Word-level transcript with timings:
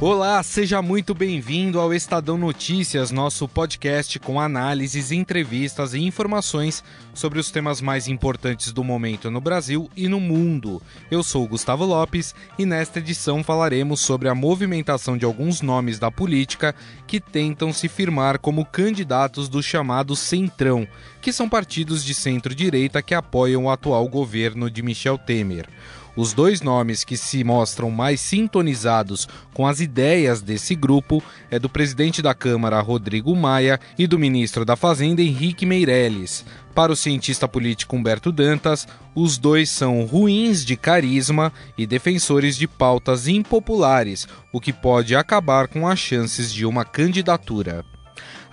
Olá, 0.00 0.42
seja 0.42 0.82
muito 0.82 1.14
bem-vindo 1.14 1.78
ao 1.78 1.94
Estadão 1.94 2.36
Notícias, 2.36 3.12
nosso 3.12 3.48
podcast 3.48 4.18
com 4.18 4.40
análises, 4.40 5.12
entrevistas 5.12 5.94
e 5.94 6.00
informações 6.00 6.82
sobre 7.14 7.38
os 7.38 7.50
temas 7.50 7.80
mais 7.80 8.08
importantes 8.08 8.72
do 8.72 8.82
momento 8.82 9.30
no 9.30 9.40
Brasil 9.40 9.88
e 9.96 10.08
no 10.08 10.18
mundo. 10.18 10.82
Eu 11.10 11.22
sou 11.22 11.46
Gustavo 11.46 11.84
Lopes 11.84 12.34
e 12.58 12.66
nesta 12.66 12.98
edição 12.98 13.44
falaremos 13.44 14.00
sobre 14.00 14.28
a 14.28 14.34
movimentação 14.34 15.16
de 15.16 15.24
alguns 15.24 15.62
nomes 15.62 15.98
da 15.98 16.10
política 16.10 16.74
que 17.06 17.20
tentam 17.20 17.72
se 17.72 17.88
firmar 17.88 18.40
como 18.40 18.66
candidatos 18.66 19.48
do 19.48 19.62
chamado 19.62 20.16
Centrão, 20.16 20.88
que 21.22 21.32
são 21.32 21.48
partidos 21.48 22.04
de 22.04 22.14
centro-direita 22.14 23.00
que 23.00 23.14
apoiam 23.14 23.64
o 23.64 23.70
atual 23.70 24.06
governo 24.08 24.68
de 24.68 24.82
Michel 24.82 25.16
Temer. 25.16 25.68
Os 26.16 26.32
dois 26.32 26.60
nomes 26.60 27.02
que 27.02 27.16
se 27.16 27.42
mostram 27.42 27.90
mais 27.90 28.20
sintonizados 28.20 29.28
com 29.52 29.66
as 29.66 29.80
ideias 29.80 30.40
desse 30.40 30.74
grupo 30.74 31.22
é 31.50 31.58
do 31.58 31.68
presidente 31.68 32.22
da 32.22 32.32
Câmara, 32.32 32.80
Rodrigo 32.80 33.34
Maia, 33.34 33.80
e 33.98 34.06
do 34.06 34.18
ministro 34.18 34.64
da 34.64 34.76
Fazenda, 34.76 35.20
Henrique 35.22 35.66
Meirelles. 35.66 36.44
Para 36.72 36.92
o 36.92 36.96
cientista 36.96 37.48
político 37.48 37.96
Humberto 37.96 38.30
Dantas, 38.30 38.86
os 39.14 39.38
dois 39.38 39.70
são 39.70 40.04
ruins 40.04 40.64
de 40.64 40.76
carisma 40.76 41.52
e 41.76 41.86
defensores 41.86 42.56
de 42.56 42.68
pautas 42.68 43.26
impopulares, 43.26 44.28
o 44.52 44.60
que 44.60 44.72
pode 44.72 45.16
acabar 45.16 45.66
com 45.68 45.86
as 45.86 45.98
chances 45.98 46.52
de 46.52 46.64
uma 46.64 46.84
candidatura. 46.84 47.84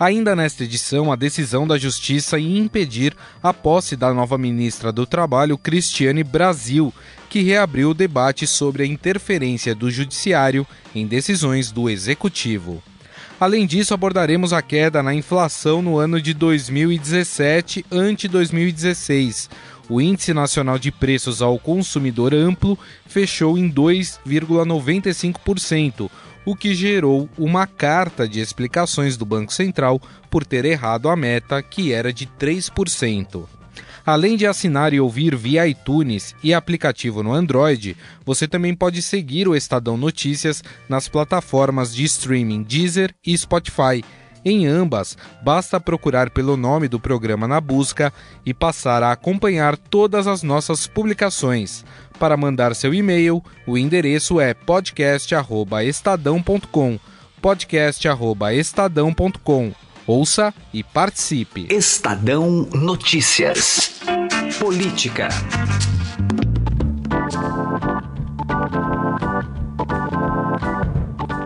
Ainda 0.02 0.35
nesta 0.35 0.63
edição, 0.63 1.11
a 1.11 1.16
decisão 1.16 1.67
da 1.67 1.77
Justiça 1.77 2.39
em 2.39 2.57
impedir 2.57 3.16
a 3.44 3.53
posse 3.53 3.95
da 3.95 4.11
nova 4.11 4.35
ministra 4.35 4.91
do 4.91 5.05
Trabalho, 5.05 5.59
Cristiane 5.59 6.23
Brasil, 6.23 6.91
que 7.30 7.43
reabriu 7.43 7.91
o 7.91 7.93
debate 7.93 8.47
sobre 8.47 8.81
a 8.81 8.85
interferência 8.88 9.75
do 9.75 9.91
Judiciário 9.91 10.66
em 10.95 11.05
decisões 11.05 11.71
do 11.71 11.88
Executivo. 11.88 12.81
Além 13.39 13.67
disso, 13.67 13.93
abordaremos 13.93 14.53
a 14.53 14.61
queda 14.63 15.03
na 15.03 15.13
inflação 15.13 15.83
no 15.83 15.99
ano 15.99 16.19
de 16.19 16.33
2017 16.33 17.86
ante 17.91 18.27
2016. 18.27 19.52
O 19.88 20.02
Índice 20.02 20.33
Nacional 20.33 20.80
de 20.80 20.91
Preços 20.91 21.43
ao 21.43 21.59
Consumidor 21.59 22.33
Amplo 22.33 22.75
fechou 23.05 23.55
em 23.55 23.71
2,95%, 23.71 26.09
o 26.45 26.56
que 26.56 26.73
gerou 26.73 27.30
uma 27.38 27.67
carta 27.67 28.28
de 28.28 28.39
explicações 28.39 29.17
do 29.17 29.25
Banco 29.25 29.53
Central 29.53 30.02
por 30.30 30.45
ter 30.45 30.66
errado 30.66 31.09
a 31.09 31.16
meta, 31.16 31.61
que 31.61 31.92
era 31.92 32.11
de 32.11 32.25
3%. 32.25 33.45
Além 34.06 34.36
de 34.36 34.48
assinar 34.48 34.94
e 34.94 35.00
ouvir 35.00 35.36
via 35.36 35.67
iTunes 35.67 36.36
e 36.44 36.53
aplicativo 36.53 37.22
no 37.22 37.33
Android, 37.33 37.95
você 38.25 38.48
também 38.48 38.73
pode 38.73 39.02
seguir 39.02 39.48
o 39.48 39.56
Estadão 39.56 39.95
Notícias 39.95 40.64
nas 40.89 41.08
plataformas 41.08 41.94
de 41.94 42.03
streaming 42.06 42.64
Deezer 42.64 43.14
e 43.26 43.38
Spotify. 43.38 44.03
Em 44.44 44.66
ambas, 44.66 45.16
basta 45.44 45.80
procurar 45.80 46.31
pelo 46.31 46.58
nome 46.58 46.88
do 46.88 47.00
programa 47.00 47.48
na 47.48 47.61
busca 47.61 48.11
e 48.44 48.55
passar 48.55 49.03
a 49.03 49.11
acompanhar 49.11 49.78
todas 49.78 50.26
as 50.26 50.42
nossas 50.42 50.88
publicações. 50.88 51.86
Para 52.22 52.38
mandar 52.38 52.73
seu 52.75 52.94
e-mail, 52.94 53.44
o 53.66 53.75
endereço 53.75 54.39
é 54.39 54.53
podcast@estadão.com. 54.53 57.00
podcast@estadão.com. 57.41 59.72
Ouça 60.05 60.53
e 60.72 60.83
participe. 60.83 61.66
Estadão 61.72 62.70
Notícias. 62.76 63.93
Política. 64.59 65.30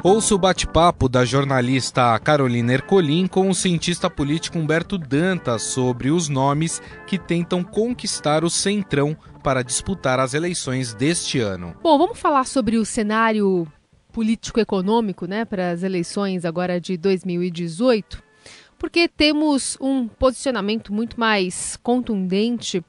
Ouça 0.03 0.35
o 0.35 0.37
bate-papo 0.37 1.07
da 1.07 1.23
jornalista 1.23 2.19
Carolina 2.19 2.73
Ercolim 2.73 3.27
com 3.27 3.49
o 3.49 3.55
cientista 3.55 4.09
político 4.09 4.59
Humberto 4.59 4.97
Dantas 4.97 5.61
sobre 5.63 6.11
os 6.11 6.27
nomes 6.27 6.81
que 7.07 7.17
tentam 7.17 7.63
conquistar 7.63 8.43
o 8.43 8.49
Centrão 8.49 9.15
para 9.45 9.61
disputar 9.61 10.19
as 10.19 10.33
eleições 10.33 10.95
deste 10.95 11.39
ano. 11.39 11.75
Bom, 11.83 11.99
vamos 11.99 12.17
falar 12.17 12.45
sobre 12.45 12.77
o 12.77 12.83
cenário 12.83 13.71
político-econômico 14.11 15.27
né, 15.27 15.45
para 15.45 15.69
as 15.69 15.83
eleições 15.83 16.45
agora 16.45 16.81
de 16.81 16.97
2018, 16.97 18.23
porque 18.75 19.07
temos 19.07 19.77
um 19.79 20.07
posicionamento 20.07 20.91
muito 20.91 21.19
mais 21.19 21.77
contundente 21.83 22.83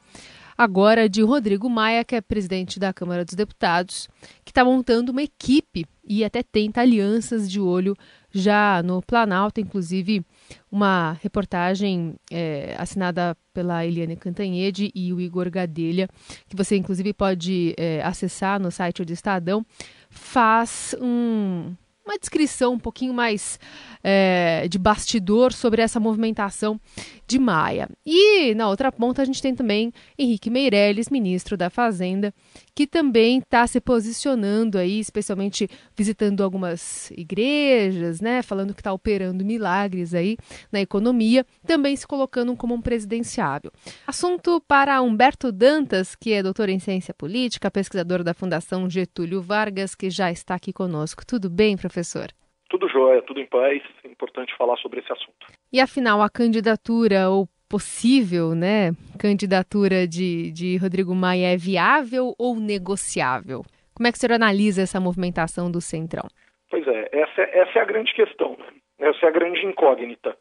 agora 0.56 1.10
de 1.10 1.20
Rodrigo 1.20 1.68
Maia, 1.68 2.02
que 2.02 2.14
é 2.14 2.22
presidente 2.22 2.80
da 2.80 2.90
Câmara 2.90 3.22
dos 3.22 3.34
Deputados, 3.34 4.08
que 4.42 4.50
está 4.50 4.64
montando 4.64 5.12
uma 5.12 5.22
equipe 5.22 5.84
e 6.08 6.24
até 6.24 6.42
tenta 6.42 6.80
alianças 6.80 7.50
de 7.50 7.60
olho 7.60 7.94
já 8.30 8.82
no 8.82 9.02
Planalto, 9.02 9.60
inclusive 9.60 10.24
uma 10.70 11.18
reportagem 11.22 12.14
é, 12.30 12.74
assinada 12.78 13.36
pela 13.52 13.84
Eliane 13.86 14.16
Cantanhede 14.16 14.90
e 14.94 15.12
o 15.12 15.20
Igor 15.20 15.50
Gadelha, 15.50 16.08
que 16.48 16.56
você 16.56 16.76
inclusive 16.76 17.12
pode 17.12 17.74
é, 17.76 18.02
acessar 18.02 18.60
no 18.60 18.70
site 18.70 19.04
do 19.04 19.12
Estadão, 19.12 19.64
faz 20.10 20.94
um, 21.00 21.74
uma 22.04 22.18
descrição 22.18 22.74
um 22.74 22.78
pouquinho 22.78 23.12
mais 23.12 23.58
é, 24.02 24.68
de 24.68 24.78
bastidor 24.78 25.52
sobre 25.52 25.82
essa 25.82 25.98
movimentação 25.98 26.80
de 27.26 27.38
Maia. 27.38 27.88
E 28.04 28.54
na 28.54 28.68
outra 28.68 28.92
ponta 28.92 29.22
a 29.22 29.24
gente 29.24 29.42
tem 29.42 29.54
também 29.54 29.92
Henrique 30.18 30.50
Meirelles, 30.50 31.08
ministro 31.08 31.56
da 31.56 31.68
Fazenda, 31.68 32.32
que 32.74 32.86
também 32.86 33.38
está 33.38 33.66
se 33.66 33.80
posicionando 33.80 34.78
aí, 34.78 35.00
especialmente 35.00 35.68
visitando 35.96 36.42
algumas 36.42 37.10
igrejas, 37.10 38.20
né, 38.20 38.42
falando 38.42 38.74
que 38.74 38.80
está 38.80 38.92
operando 38.92 39.44
milagres 39.44 40.14
aí 40.14 40.36
na 40.70 40.80
economia, 40.80 41.44
também 41.66 41.96
se 41.96 42.06
colocando 42.06 42.54
como 42.56 42.74
um 42.74 42.80
presidenciável. 42.80 43.72
Assunto 44.06 44.62
para 44.66 45.00
Humberto 45.02 45.50
Dantas, 45.50 46.14
que 46.14 46.32
é 46.32 46.42
doutor 46.42 46.68
em 46.68 46.78
ciência 46.78 47.12
política, 47.12 47.70
pesquisador 47.70 48.22
da 48.22 48.34
Fundação 48.34 48.88
Getúlio 48.88 49.42
Vargas, 49.42 49.94
que 49.94 50.10
já 50.10 50.30
está 50.30 50.54
aqui 50.54 50.72
conosco. 50.72 51.24
Tudo 51.26 51.50
bem, 51.50 51.76
professor? 51.76 52.32
Tudo 52.68 52.88
jóia, 52.88 53.22
tudo 53.22 53.40
em 53.40 53.46
paz. 53.46 53.82
É 54.04 54.08
importante 54.08 54.56
falar 54.56 54.76
sobre 54.78 55.00
esse 55.00 55.12
assunto. 55.12 55.46
E 55.72 55.80
afinal, 55.80 56.20
a 56.22 56.28
candidatura 56.28 57.28
ou 57.28 57.48
possível, 57.68 58.54
né, 58.54 58.92
candidatura 59.18 60.06
de, 60.06 60.52
de 60.52 60.76
Rodrigo 60.76 61.14
Maia 61.14 61.52
é 61.52 61.56
viável 61.56 62.34
ou 62.38 62.56
negociável? 62.56 63.62
Como 63.94 64.06
é 64.06 64.12
que 64.12 64.18
o 64.18 64.20
senhor 64.20 64.34
analisa 64.34 64.82
essa 64.82 65.00
movimentação 65.00 65.70
do 65.70 65.80
Centrão? 65.80 66.28
Pois 66.70 66.86
é, 66.86 67.08
essa, 67.12 67.42
essa 67.42 67.78
é 67.78 67.82
a 67.82 67.84
grande 67.84 68.12
questão, 68.12 68.56
né? 68.58 68.66
essa 68.98 69.26
é 69.26 69.28
a 69.28 69.32
grande 69.32 69.64
incógnita. 69.64 70.36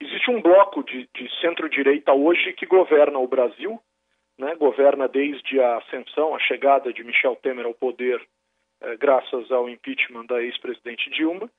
Existe 0.00 0.30
um 0.30 0.40
bloco 0.40 0.82
de, 0.82 1.08
de 1.14 1.40
centro-direita 1.40 2.12
hoje 2.12 2.52
que 2.54 2.66
governa 2.66 3.18
o 3.18 3.28
Brasil, 3.28 3.78
né? 4.38 4.54
governa 4.56 5.06
desde 5.06 5.60
a 5.60 5.78
ascensão, 5.78 6.34
a 6.34 6.38
chegada 6.40 6.92
de 6.92 7.04
Michel 7.04 7.36
Temer 7.36 7.66
ao 7.66 7.74
poder, 7.74 8.20
eh, 8.82 8.96
graças 8.96 9.50
ao 9.50 9.68
impeachment 9.68 10.26
da 10.26 10.42
ex-presidente 10.42 11.10
Dilma, 11.10 11.50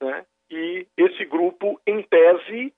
né? 0.00 0.24
e 0.50 0.86
esse 0.96 1.24
grupo, 1.24 1.80
em 1.86 2.02
tese, 2.02 2.72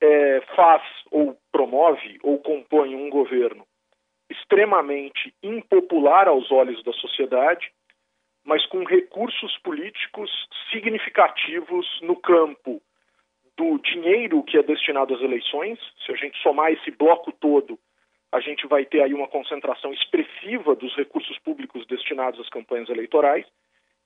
é, 0.00 0.40
faz 0.54 0.82
ou 1.10 1.36
promove 1.50 2.18
ou 2.22 2.38
compõe 2.38 2.94
um 2.94 3.08
governo 3.10 3.66
extremamente 4.28 5.34
impopular 5.42 6.28
aos 6.28 6.50
olhos 6.50 6.82
da 6.84 6.92
sociedade, 6.92 7.70
mas 8.44 8.64
com 8.66 8.84
recursos 8.84 9.56
políticos 9.58 10.30
significativos 10.70 11.86
no 12.02 12.16
campo 12.16 12.80
do 13.56 13.78
dinheiro 13.78 14.42
que 14.42 14.58
é 14.58 14.62
destinado 14.62 15.14
às 15.14 15.20
eleições. 15.20 15.78
Se 16.04 16.12
a 16.12 16.16
gente 16.16 16.36
somar 16.42 16.72
esse 16.72 16.90
bloco 16.90 17.32
todo, 17.32 17.78
a 18.36 18.40
gente 18.40 18.66
vai 18.66 18.84
ter 18.84 19.02
aí 19.02 19.14
uma 19.14 19.26
concentração 19.28 19.92
expressiva 19.92 20.74
dos 20.74 20.94
recursos 20.94 21.38
públicos 21.38 21.86
destinados 21.86 22.38
às 22.38 22.48
campanhas 22.50 22.88
eleitorais, 22.90 23.46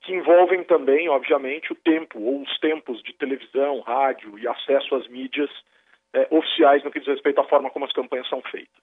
que 0.01 0.13
envolvem 0.13 0.63
também, 0.63 1.09
obviamente, 1.09 1.73
o 1.73 1.75
tempo 1.75 2.17
ou 2.19 2.41
os 2.41 2.59
tempos 2.59 3.03
de 3.03 3.13
televisão, 3.13 3.81
rádio 3.81 4.39
e 4.39 4.47
acesso 4.47 4.95
às 4.95 5.07
mídias 5.09 5.49
é, 6.13 6.27
oficiais 6.31 6.81
no 6.83 6.91
que 6.91 6.99
diz 6.99 7.07
respeito 7.09 7.41
à 7.41 7.43
forma 7.43 7.69
como 7.69 7.85
as 7.85 7.91
campanhas 7.91 8.27
são 8.29 8.41
feitas. 8.43 8.81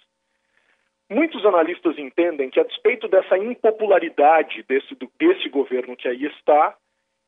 Muitos 1.10 1.44
analistas 1.46 1.98
entendem 1.98 2.50
que, 2.50 2.60
a 2.60 2.64
despeito 2.64 3.08
dessa 3.08 3.38
impopularidade 3.38 4.62
desse, 4.68 4.94
desse 5.18 5.48
governo 5.48 5.96
que 5.96 6.06
aí 6.06 6.26
está, 6.26 6.76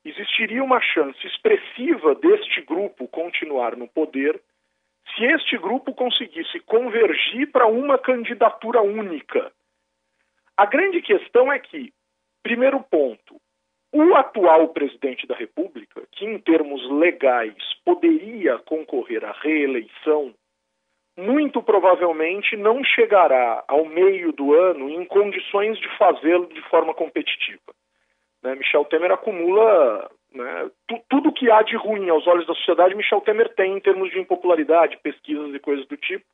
existiria 0.05 0.63
uma 0.63 0.81
chance 0.81 1.27
expressiva 1.27 2.15
deste 2.15 2.61
grupo 2.61 3.09
continuar 3.09 3.77
no 3.77 3.89
poder 3.89 4.39
se 5.17 5.25
este 5.25 5.59
grupo 5.59 5.95
conseguisse 5.95 6.61
convergir 6.61 7.51
para 7.51 7.67
uma 7.67 7.99
candidatura 7.99 8.81
única. 8.81 9.53
A 10.57 10.67
grande 10.67 11.01
questão 11.03 11.53
é 11.53 11.59
que, 11.59 11.93
primeiro 12.43 12.81
ponto, 12.81 13.41
o 13.93 14.15
atual 14.15 14.69
presidente 14.69 15.27
da 15.27 15.35
República, 15.35 16.03
que 16.13 16.25
em 16.25 16.39
termos 16.39 16.89
legais 16.91 17.57
poderia 17.85 18.59
concorrer 18.59 19.25
à 19.25 19.33
reeleição, 19.33 20.35
muito 21.17 21.63
provavelmente 21.63 22.57
não 22.57 22.83
chegará 22.85 23.65
ao 23.67 23.85
meio 23.85 24.33
do 24.33 24.55
ano 24.55 24.89
em 24.89 25.05
condições 25.05 25.79
de 25.79 25.89
fazê-lo 25.97 26.47
de 26.47 26.63
forma 26.69 26.95
competitiva. 26.95 27.75
Né? 28.43 28.55
Michel 28.55 28.85
Temer 28.85 29.13
acumula 29.13 30.11
né, 30.33 30.71
tudo 31.09 31.33
que 31.33 31.51
há 31.51 31.63
de 31.63 31.77
ruim 31.77 32.09
aos 32.09 32.27
olhos 32.27 32.47
da 32.47 32.55
sociedade, 32.55 32.95
Michel 32.95 33.21
Temer 33.21 33.49
tem 33.55 33.77
em 33.77 33.81
termos 33.81 34.11
de 34.11 34.19
impopularidade, 34.19 34.99
pesquisas 34.99 35.55
e 35.55 35.59
coisas 35.59 35.87
do 35.87 35.97
tipo, 35.97 36.25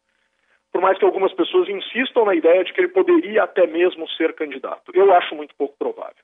por 0.73 0.81
mais 0.83 0.99
que 0.99 1.05
algumas 1.05 1.33
pessoas 1.33 1.69
insistam 1.69 2.25
na 2.25 2.35
ideia 2.35 2.63
de 2.65 2.73
que 2.73 2.81
ele 2.81 2.89
poderia 2.89 3.45
até 3.45 3.67
mesmo 3.67 4.09
ser 4.11 4.35
candidato. 4.35 4.93
Eu 4.95 5.13
acho 5.15 5.35
muito 5.35 5.55
pouco 5.55 5.77
provável. 5.79 6.23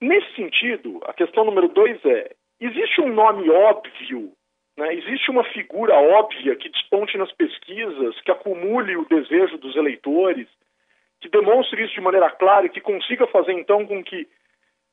Nesse 0.00 0.34
sentido, 0.34 1.00
a 1.06 1.12
questão 1.12 1.44
número 1.44 1.68
dois 1.68 2.04
é: 2.04 2.32
existe 2.60 3.00
um 3.00 3.12
nome 3.12 3.48
óbvio, 3.48 4.32
né, 4.76 4.94
existe 4.94 5.30
uma 5.30 5.44
figura 5.44 5.94
óbvia 5.94 6.56
que 6.56 6.68
desponte 6.68 7.16
nas 7.16 7.32
pesquisas, 7.32 8.20
que 8.20 8.30
acumule 8.30 8.96
o 8.96 9.04
desejo 9.06 9.56
dos 9.58 9.76
eleitores, 9.76 10.48
que 11.20 11.28
demonstre 11.28 11.84
isso 11.84 11.94
de 11.94 12.00
maneira 12.00 12.30
clara 12.30 12.66
e 12.66 12.70
que 12.70 12.80
consiga 12.80 13.26
fazer 13.28 13.52
então 13.52 13.86
com 13.86 14.02
que 14.02 14.28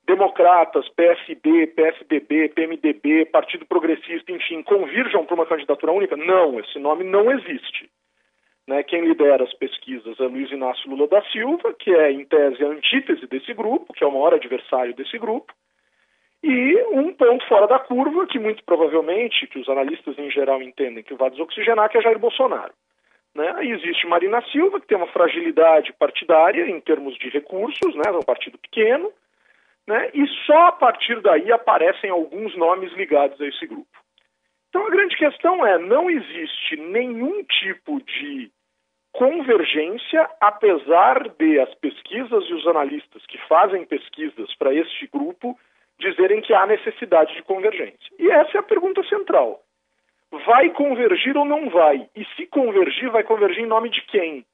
democratas, 0.10 0.90
PSD, 0.90 1.68
PSDB, 1.68 2.50
PMDB, 2.50 3.26
Partido 3.26 3.64
Progressista, 3.68 4.32
enfim, 4.32 4.64
convirjam 4.64 5.24
para 5.24 5.36
uma 5.36 5.46
candidatura 5.46 5.92
única? 5.92 6.18
Não, 6.18 6.60
esse 6.60 6.80
nome 6.80 7.04
não 7.04 7.32
existe. 7.32 7.88
Né, 8.68 8.82
quem 8.84 9.02
lidera 9.02 9.44
as 9.44 9.54
pesquisas 9.54 10.20
é 10.20 10.24
Luiz 10.24 10.52
Inácio 10.52 10.90
Lula 10.90 11.08
da 11.08 11.22
Silva, 11.32 11.74
que 11.78 11.92
é, 11.92 12.12
em 12.12 12.26
tese, 12.26 12.64
a 12.64 12.68
antítese 12.68 13.28
desse 13.28 13.54
grupo, 13.54 13.94
que 13.94 14.04
é 14.04 14.08
o 14.08 14.12
maior 14.12 14.34
adversário 14.34 14.96
desse 14.96 15.18
grupo, 15.18 15.54
e 16.44 16.76
um 16.92 17.14
ponto 17.14 17.48
fora 17.48 17.68
da 17.68 17.80
curva, 17.80 18.26
que 18.26 18.40
muito 18.40 18.64
provavelmente, 18.64 19.48
que 19.48 19.60
os 19.60 19.70
analistas 19.70 20.18
em 20.18 20.30
geral 20.32 20.62
entendem 20.62 21.04
que 21.04 21.14
vai 21.14 21.30
desoxigenar, 21.30 21.90
que 21.90 21.98
é 21.98 22.02
Jair 22.02 22.20
Bolsonaro. 22.20 22.74
Né? 23.36 23.52
Aí 23.58 23.72
existe 23.72 24.08
Marina 24.08 24.42
Silva, 24.52 24.80
que 24.80 24.88
tem 24.88 24.98
uma 24.98 25.08
fragilidade 25.08 25.94
partidária 25.94 26.68
em 26.68 26.80
termos 26.80 27.16
de 27.18 27.30
recursos, 27.30 27.96
né? 27.96 28.04
é 28.08 28.12
um 28.12 28.22
partido 28.22 28.58
pequeno, 28.58 29.12
né? 29.90 30.12
e 30.14 30.28
só 30.46 30.68
a 30.68 30.72
partir 30.72 31.20
daí 31.22 31.52
aparecem 31.52 32.12
alguns 32.12 32.56
nomes 32.56 32.94
ligados 32.94 33.42
a 33.42 33.48
esse 33.48 33.66
grupo. 33.66 33.90
Então 34.70 34.86
a 34.86 34.90
grande 34.92 35.18
questão 35.18 35.66
é: 35.66 35.80
não 35.80 36.08
existe 36.12 36.76
nenhum 36.78 37.44
tipo 37.44 38.00
de 38.00 38.52
convergência, 39.12 40.30
apesar 40.40 41.28
de 41.30 41.60
as 41.60 41.74
pesquisas 41.76 42.46
e 42.48 42.54
os 42.54 42.68
analistas 42.68 43.26
que 43.26 43.40
fazem 43.48 43.84
pesquisas 43.84 44.54
para 44.56 44.72
este 44.72 45.08
grupo 45.08 45.60
dizerem 46.00 46.40
que 46.40 46.54
há 46.54 46.68
necessidade 46.68 47.34
de 47.34 47.42
convergência. 47.42 48.14
E 48.20 48.30
essa 48.30 48.58
é 48.58 48.60
a 48.60 48.64
pergunta 48.64 49.04
central. 49.06 49.60
Vai 50.46 50.70
convergir 50.70 51.36
ou 51.36 51.44
não 51.44 51.68
vai? 51.72 52.08
E 52.16 52.24
se 52.36 52.46
convergir, 52.46 53.10
vai 53.10 53.24
convergir 53.24 53.64
em 53.64 53.68
nome 53.68 53.90
de 53.90 54.04
quem? 54.04 54.46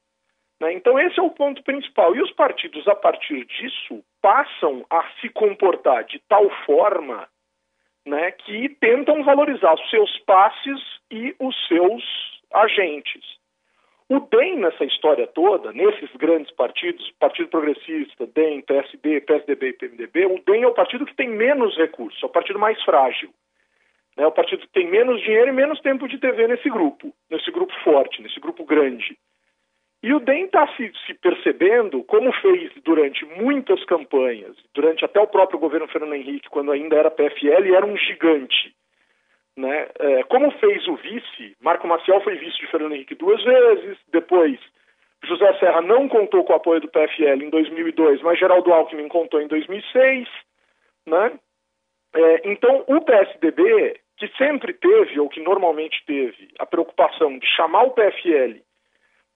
Né? 0.58 0.72
Então, 0.72 0.98
esse 0.98 1.20
é 1.20 1.22
o 1.22 1.30
ponto 1.30 1.62
principal. 1.62 2.16
E 2.16 2.22
os 2.22 2.32
partidos, 2.32 2.88
a 2.88 2.94
partir 2.94 3.44
disso, 3.44 4.02
passam 4.26 4.84
a 4.90 5.04
se 5.20 5.28
comportar 5.28 6.02
de 6.02 6.20
tal 6.28 6.50
forma 6.64 7.28
né, 8.04 8.32
que 8.32 8.68
tentam 8.80 9.22
valorizar 9.22 9.72
os 9.74 9.88
seus 9.88 10.18
passes 10.26 10.80
e 11.08 11.32
os 11.38 11.54
seus 11.68 12.02
agentes. 12.52 13.22
O 14.08 14.18
DEM 14.18 14.56
nessa 14.56 14.84
história 14.84 15.28
toda, 15.28 15.72
nesses 15.72 16.10
grandes 16.16 16.50
partidos, 16.56 17.08
Partido 17.20 17.50
Progressista, 17.50 18.26
DEM, 18.26 18.62
PSD, 18.62 19.20
PSDB 19.20 19.68
e 19.68 19.72
PMDB, 19.74 20.26
o 20.26 20.42
DEM 20.44 20.64
é 20.64 20.66
o 20.66 20.74
partido 20.74 21.06
que 21.06 21.14
tem 21.14 21.28
menos 21.28 21.76
recursos, 21.76 22.20
é 22.20 22.26
o 22.26 22.30
partido 22.30 22.58
mais 22.58 22.82
frágil. 22.82 23.30
É 24.16 24.26
o 24.26 24.32
partido 24.32 24.62
que 24.62 24.72
tem 24.72 24.90
menos 24.90 25.22
dinheiro 25.22 25.50
e 25.50 25.52
menos 25.52 25.78
tempo 25.82 26.08
de 26.08 26.18
TV 26.18 26.48
nesse 26.48 26.68
grupo, 26.68 27.12
nesse 27.30 27.52
grupo 27.52 27.72
forte, 27.84 28.20
nesse 28.20 28.40
grupo 28.40 28.64
grande. 28.64 29.16
E 30.06 30.14
o 30.14 30.20
DEM 30.20 30.44
está 30.44 30.68
se, 30.76 30.92
se, 31.04 31.14
percebendo, 31.14 32.04
como 32.04 32.32
fez 32.34 32.70
durante 32.84 33.24
muitas 33.24 33.84
campanhas, 33.86 34.56
durante 34.72 35.04
até 35.04 35.18
o 35.18 35.26
próprio 35.26 35.58
governo 35.58 35.88
Fernando 35.88 36.14
Henrique, 36.14 36.48
quando 36.48 36.70
ainda 36.70 36.94
era 36.94 37.10
PFL, 37.10 37.74
era 37.74 37.84
um 37.84 37.96
gigante. 37.96 38.72
Né? 39.56 39.88
É, 39.98 40.22
como 40.22 40.52
fez 40.60 40.86
o 40.86 40.94
vice, 40.94 41.56
Marco 41.60 41.88
Maciel 41.88 42.20
foi 42.20 42.36
vice 42.36 42.56
de 42.56 42.68
Fernando 42.68 42.94
Henrique 42.94 43.16
duas 43.16 43.42
vezes, 43.42 43.98
depois 44.12 44.60
José 45.24 45.52
Serra 45.58 45.82
não 45.82 46.08
contou 46.08 46.44
com 46.44 46.52
o 46.52 46.56
apoio 46.56 46.80
do 46.80 46.88
PFL 46.88 47.42
em 47.42 47.50
2002, 47.50 48.22
mas 48.22 48.38
Geraldo 48.38 48.72
Alckmin 48.72 49.08
contou 49.08 49.40
em 49.40 49.48
2006. 49.48 50.28
Né? 51.04 51.32
É, 52.14 52.48
então, 52.48 52.84
o 52.86 53.00
PSDB, 53.00 53.98
que 54.18 54.28
sempre 54.38 54.72
teve, 54.72 55.18
ou 55.18 55.28
que 55.28 55.40
normalmente 55.40 56.00
teve, 56.06 56.46
a 56.60 56.64
preocupação 56.64 57.36
de 57.40 57.46
chamar 57.56 57.82
o 57.82 57.90
PFL 57.90 58.64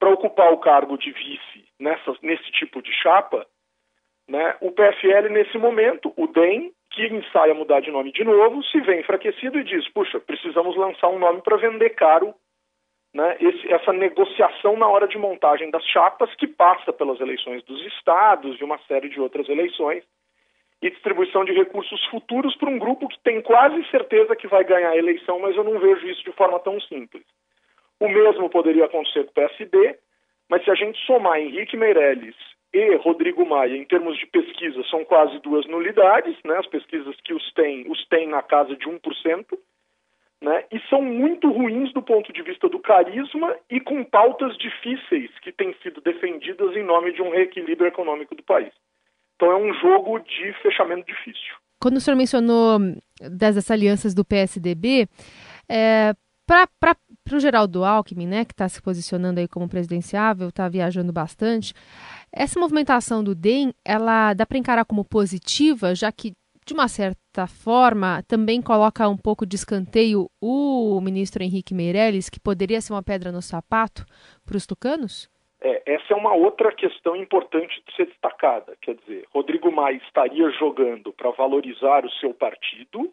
para 0.00 0.10
ocupar 0.10 0.52
o 0.52 0.58
cargo 0.58 0.96
de 0.96 1.12
vice 1.12 1.68
nessa, 1.78 2.12
nesse 2.22 2.50
tipo 2.52 2.82
de 2.82 2.90
chapa, 2.92 3.46
né, 4.26 4.56
o 4.60 4.72
PFL, 4.72 5.28
nesse 5.30 5.58
momento, 5.58 6.12
o 6.16 6.26
DEM, 6.26 6.72
que 6.90 7.06
ensaia 7.06 7.54
mudar 7.54 7.80
de 7.80 7.90
nome 7.90 8.10
de 8.10 8.24
novo, 8.24 8.64
se 8.64 8.80
vê 8.80 8.98
enfraquecido 8.98 9.58
e 9.58 9.64
diz: 9.64 9.86
puxa, 9.90 10.18
precisamos 10.18 10.76
lançar 10.76 11.08
um 11.08 11.18
nome 11.18 11.42
para 11.42 11.56
vender 11.56 11.90
caro 11.90 12.34
né, 13.12 13.36
esse, 13.40 13.72
essa 13.72 13.92
negociação 13.92 14.76
na 14.76 14.88
hora 14.88 15.06
de 15.06 15.18
montagem 15.18 15.70
das 15.70 15.84
chapas, 15.84 16.34
que 16.36 16.46
passa 16.46 16.92
pelas 16.92 17.20
eleições 17.20 17.62
dos 17.64 17.84
estados 17.86 18.58
e 18.58 18.64
uma 18.64 18.78
série 18.86 19.08
de 19.08 19.20
outras 19.20 19.48
eleições, 19.48 20.04
e 20.82 20.90
distribuição 20.90 21.44
de 21.44 21.52
recursos 21.52 22.02
futuros 22.06 22.56
para 22.56 22.70
um 22.70 22.78
grupo 22.78 23.08
que 23.08 23.20
tem 23.20 23.42
quase 23.42 23.84
certeza 23.90 24.34
que 24.34 24.48
vai 24.48 24.64
ganhar 24.64 24.90
a 24.90 24.96
eleição, 24.96 25.38
mas 25.38 25.54
eu 25.54 25.62
não 25.64 25.78
vejo 25.78 26.06
isso 26.06 26.24
de 26.24 26.32
forma 26.32 26.58
tão 26.60 26.80
simples. 26.80 27.22
O 28.00 28.08
mesmo 28.08 28.48
poderia 28.48 28.86
acontecer 28.86 29.24
com 29.24 29.30
o 29.30 29.34
PSD, 29.34 29.98
mas 30.48 30.64
se 30.64 30.70
a 30.70 30.74
gente 30.74 30.98
somar 31.06 31.38
Henrique 31.38 31.76
Meirelles 31.76 32.34
e 32.72 32.96
Rodrigo 32.96 33.44
Maia, 33.44 33.76
em 33.76 33.84
termos 33.84 34.18
de 34.18 34.26
pesquisa, 34.26 34.82
são 34.90 35.04
quase 35.04 35.38
duas 35.40 35.66
nulidades, 35.66 36.36
né? 36.44 36.56
as 36.56 36.66
pesquisas 36.66 37.14
que 37.22 37.34
os 37.34 37.52
têm, 37.52 37.90
os 37.90 38.06
têm 38.08 38.26
na 38.26 38.42
casa 38.42 38.74
de 38.74 38.86
1%, 38.86 39.58
né? 40.40 40.64
e 40.72 40.80
são 40.88 41.02
muito 41.02 41.50
ruins 41.50 41.92
do 41.92 42.00
ponto 42.00 42.32
de 42.32 42.42
vista 42.42 42.68
do 42.68 42.78
carisma 42.78 43.54
e 43.68 43.80
com 43.80 44.02
pautas 44.02 44.56
difíceis 44.56 45.30
que 45.40 45.52
têm 45.52 45.74
sido 45.82 46.00
defendidas 46.00 46.74
em 46.74 46.82
nome 46.82 47.12
de 47.12 47.20
um 47.20 47.30
reequilíbrio 47.30 47.88
econômico 47.88 48.34
do 48.34 48.42
país. 48.42 48.72
Então 49.36 49.52
é 49.52 49.56
um 49.56 49.74
jogo 49.74 50.18
de 50.20 50.52
fechamento 50.62 51.06
difícil. 51.06 51.54
Quando 51.80 51.96
o 51.96 52.00
senhor 52.00 52.16
mencionou 52.16 52.78
das 53.20 53.70
alianças 53.70 54.14
do 54.14 54.24
PSDB, 54.24 55.08
é, 55.68 56.14
para 56.80 56.96
o 57.32 57.38
Geraldo 57.38 57.84
Alckmin, 57.84 58.26
né, 58.26 58.44
que 58.44 58.52
está 58.52 58.68
se 58.68 58.82
posicionando 58.82 59.38
aí 59.38 59.46
como 59.46 59.68
presidenciável, 59.68 60.48
está 60.48 60.68
viajando 60.68 61.12
bastante, 61.12 61.72
essa 62.32 62.58
movimentação 62.58 63.22
do 63.22 63.36
DEM, 63.36 63.72
ela 63.84 64.34
dá 64.34 64.44
para 64.44 64.58
encarar 64.58 64.84
como 64.84 65.04
positiva, 65.04 65.94
já 65.94 66.10
que, 66.10 66.32
de 66.66 66.74
uma 66.74 66.88
certa 66.88 67.46
forma, 67.46 68.24
também 68.26 68.60
coloca 68.60 69.08
um 69.08 69.16
pouco 69.16 69.46
de 69.46 69.54
escanteio 69.54 70.28
o 70.40 71.00
ministro 71.00 71.42
Henrique 71.44 71.72
Meirelles, 71.72 72.28
que 72.28 72.40
poderia 72.40 72.80
ser 72.80 72.94
uma 72.94 73.02
pedra 73.02 73.30
no 73.30 73.40
sapato 73.40 74.04
para 74.44 74.56
os 74.56 74.66
tucanos? 74.66 75.30
É, 75.62 75.94
essa 75.94 76.14
é 76.14 76.16
uma 76.16 76.34
outra 76.34 76.72
questão 76.72 77.14
importante 77.14 77.80
de 77.86 77.94
ser 77.94 78.06
destacada. 78.06 78.76
Quer 78.80 78.96
dizer, 78.96 79.24
Rodrigo 79.32 79.70
Maia 79.70 80.00
estaria 80.04 80.50
jogando 80.52 81.12
para 81.12 81.30
valorizar 81.30 82.04
o 82.04 82.10
seu 82.12 82.32
partido, 82.32 83.12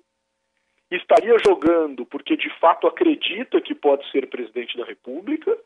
estaria 0.96 1.38
jogando 1.46 2.06
porque 2.06 2.38
de 2.38 2.50
fato 2.60 2.88
acredita 2.88 3.60
que 3.60 3.76
pode 3.76 4.10
ser 4.12 4.28
presidente 4.28 4.78
da 4.78 4.86
República 4.86 5.58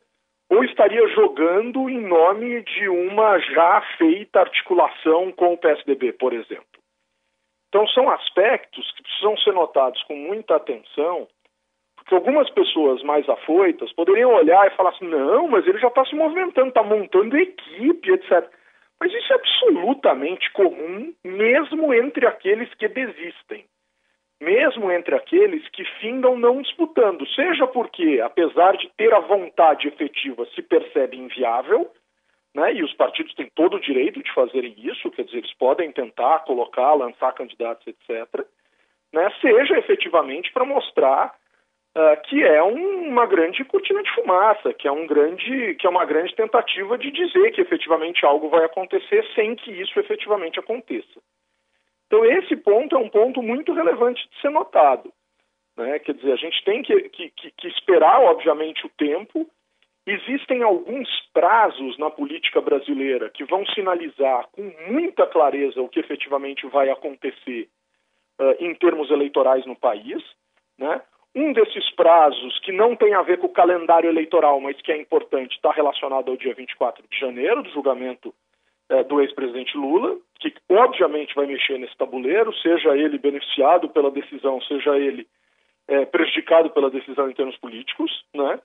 ou 0.49 0.63
estaria 0.63 1.07
jogando 1.09 1.89
em 1.89 2.01
nome 2.01 2.61
de 2.63 2.89
uma 2.89 3.39
já 3.39 3.81
feita 3.97 4.41
articulação 4.41 5.31
com 5.31 5.53
o 5.53 5.57
PSDB, 5.57 6.13
por 6.13 6.33
exemplo. 6.33 6.65
Então 7.69 7.87
são 7.89 8.09
aspectos 8.09 8.91
que 8.91 9.03
precisam 9.03 9.37
ser 9.37 9.53
notados 9.53 10.01
com 10.03 10.15
muita 10.15 10.57
atenção, 10.57 11.27
porque 11.95 12.15
algumas 12.15 12.49
pessoas 12.49 13.01
mais 13.03 13.29
afoitas 13.29 13.93
poderiam 13.93 14.33
olhar 14.33 14.67
e 14.67 14.75
falar 14.75 14.89
assim, 14.89 15.07
não, 15.07 15.47
mas 15.47 15.65
ele 15.65 15.79
já 15.79 15.87
está 15.87 16.03
se 16.05 16.15
movimentando, 16.15 16.67
está 16.67 16.83
montando 16.83 17.37
equipe, 17.37 18.11
etc. 18.11 18.49
Mas 18.99 19.13
isso 19.13 19.31
é 19.31 19.35
absolutamente 19.35 20.51
comum, 20.51 21.13
mesmo 21.23 21.93
entre 21.93 22.27
aqueles 22.27 22.73
que 22.73 22.89
desistem 22.89 23.65
mesmo 24.41 24.91
entre 24.91 25.15
aqueles 25.15 25.67
que 25.69 25.85
findam 26.01 26.35
não 26.35 26.61
disputando, 26.61 27.27
seja 27.29 27.67
porque, 27.67 28.19
apesar 28.21 28.75
de 28.75 28.89
ter 28.97 29.13
a 29.13 29.19
vontade 29.19 29.87
efetiva, 29.87 30.45
se 30.55 30.63
percebe 30.63 31.15
inviável, 31.15 31.89
né, 32.53 32.73
e 32.73 32.83
os 32.83 32.93
partidos 32.95 33.33
têm 33.35 33.49
todo 33.55 33.77
o 33.77 33.79
direito 33.79 34.21
de 34.21 34.33
fazerem 34.33 34.73
isso, 34.77 35.11
quer 35.11 35.23
dizer, 35.23 35.37
eles 35.37 35.53
podem 35.53 35.91
tentar 35.91 36.39
colocar, 36.39 36.93
lançar 36.95 37.31
candidatos, 37.33 37.85
etc., 37.85 38.45
né, 39.13 39.31
seja 39.39 39.77
efetivamente 39.77 40.51
para 40.51 40.65
mostrar 40.65 41.33
uh, 41.95 42.21
que 42.27 42.43
é 42.43 42.63
um, 42.63 43.09
uma 43.09 43.27
grande 43.27 43.63
cortina 43.63 44.01
de 44.01 44.13
fumaça, 44.15 44.73
que 44.73 44.87
é, 44.87 44.91
um 44.91 45.05
grande, 45.05 45.75
que 45.75 45.85
é 45.85 45.89
uma 45.89 46.05
grande 46.05 46.35
tentativa 46.35 46.97
de 46.97 47.11
dizer 47.11 47.51
que 47.51 47.61
efetivamente 47.61 48.25
algo 48.25 48.49
vai 48.49 48.65
acontecer 48.65 49.23
sem 49.35 49.55
que 49.55 49.71
isso 49.71 49.99
efetivamente 49.99 50.59
aconteça. 50.59 51.21
Então, 52.11 52.25
esse 52.25 52.57
ponto 52.57 52.93
é 52.93 52.99
um 52.99 53.07
ponto 53.07 53.41
muito 53.41 53.71
relevante 53.71 54.21
de 54.27 54.41
ser 54.41 54.49
notado. 54.49 55.13
Né? 55.77 55.97
Quer 55.99 56.13
dizer, 56.13 56.33
a 56.33 56.35
gente 56.35 56.61
tem 56.65 56.83
que, 56.83 57.07
que, 57.07 57.29
que 57.29 57.67
esperar, 57.69 58.19
obviamente, 58.23 58.85
o 58.85 58.89
tempo. 58.89 59.49
Existem 60.05 60.61
alguns 60.61 61.07
prazos 61.33 61.97
na 61.97 62.09
política 62.09 62.59
brasileira 62.59 63.29
que 63.29 63.45
vão 63.45 63.65
sinalizar 63.67 64.45
com 64.51 64.73
muita 64.89 65.25
clareza 65.25 65.81
o 65.81 65.87
que 65.87 66.01
efetivamente 66.01 66.67
vai 66.67 66.89
acontecer 66.89 67.69
uh, 68.41 68.55
em 68.59 68.75
termos 68.75 69.09
eleitorais 69.09 69.65
no 69.65 69.77
país. 69.77 70.21
Né? 70.77 71.01
Um 71.33 71.53
desses 71.53 71.89
prazos, 71.91 72.59
que 72.59 72.73
não 72.73 72.93
tem 72.93 73.13
a 73.13 73.21
ver 73.21 73.37
com 73.37 73.47
o 73.47 73.53
calendário 73.53 74.09
eleitoral, 74.09 74.59
mas 74.59 74.75
que 74.81 74.91
é 74.91 74.97
importante, 74.99 75.55
está 75.55 75.71
relacionado 75.71 76.29
ao 76.29 76.35
dia 76.35 76.53
24 76.53 77.05
de 77.09 77.17
janeiro, 77.17 77.63
do 77.63 77.69
julgamento 77.69 78.35
uh, 78.91 79.01
do 79.05 79.21
ex-presidente 79.21 79.77
Lula, 79.77 80.17
obviamente 80.75 81.35
vai 81.35 81.45
mexer 81.45 81.77
nesse 81.77 81.95
tabuleiro, 81.97 82.53
seja 82.57 82.95
ele 82.95 83.17
beneficiado 83.17 83.89
pela 83.89 84.11
decisão, 84.11 84.61
seja 84.61 84.97
ele 84.97 85.27
é, 85.87 86.05
prejudicado 86.05 86.69
pela 86.69 86.89
decisão 86.89 87.29
em 87.29 87.33
termos 87.33 87.57
políticos, 87.57 88.23
né? 88.33 88.59